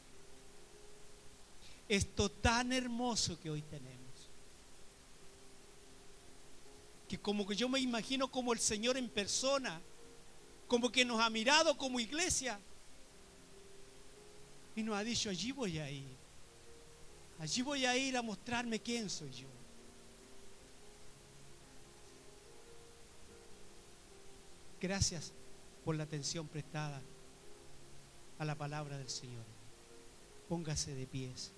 esto 1.89 2.31
tan 2.31 2.73
hermoso 2.73 3.39
que 3.41 3.51
hoy 3.51 3.63
tenemos 3.63 4.01
que 7.11 7.19
como 7.19 7.45
que 7.45 7.57
yo 7.57 7.69
me 7.69 7.81
imagino 7.81 8.31
como 8.31 8.53
el 8.53 8.61
Señor 8.61 8.97
en 8.97 9.09
persona, 9.09 9.81
como 10.69 10.93
que 10.93 11.05
nos 11.05 11.21
ha 11.21 11.29
mirado 11.29 11.77
como 11.77 11.99
iglesia 11.99 12.61
y 14.77 14.85
nos 14.85 14.97
ha 14.97 15.03
dicho, 15.03 15.29
allí 15.29 15.51
voy 15.51 15.81
a 15.81 15.91
ir, 15.91 16.07
allí 17.41 17.63
voy 17.63 17.85
a 17.85 17.97
ir 17.97 18.17
a 18.17 18.23
mostrarme 18.23 18.79
quién 18.79 19.11
soy 19.11 19.33
yo. 19.33 19.49
Gracias 24.81 25.33
por 25.85 25.95
la 25.95 26.05
atención 26.05 26.49
prestada 26.49 27.03
a 28.39 28.45
la 28.45 28.55
palabra 28.55 28.97
del 28.97 29.11
Señor. 29.11 29.45
Póngase 30.49 30.95
de 30.95 31.07
pies. 31.07 31.53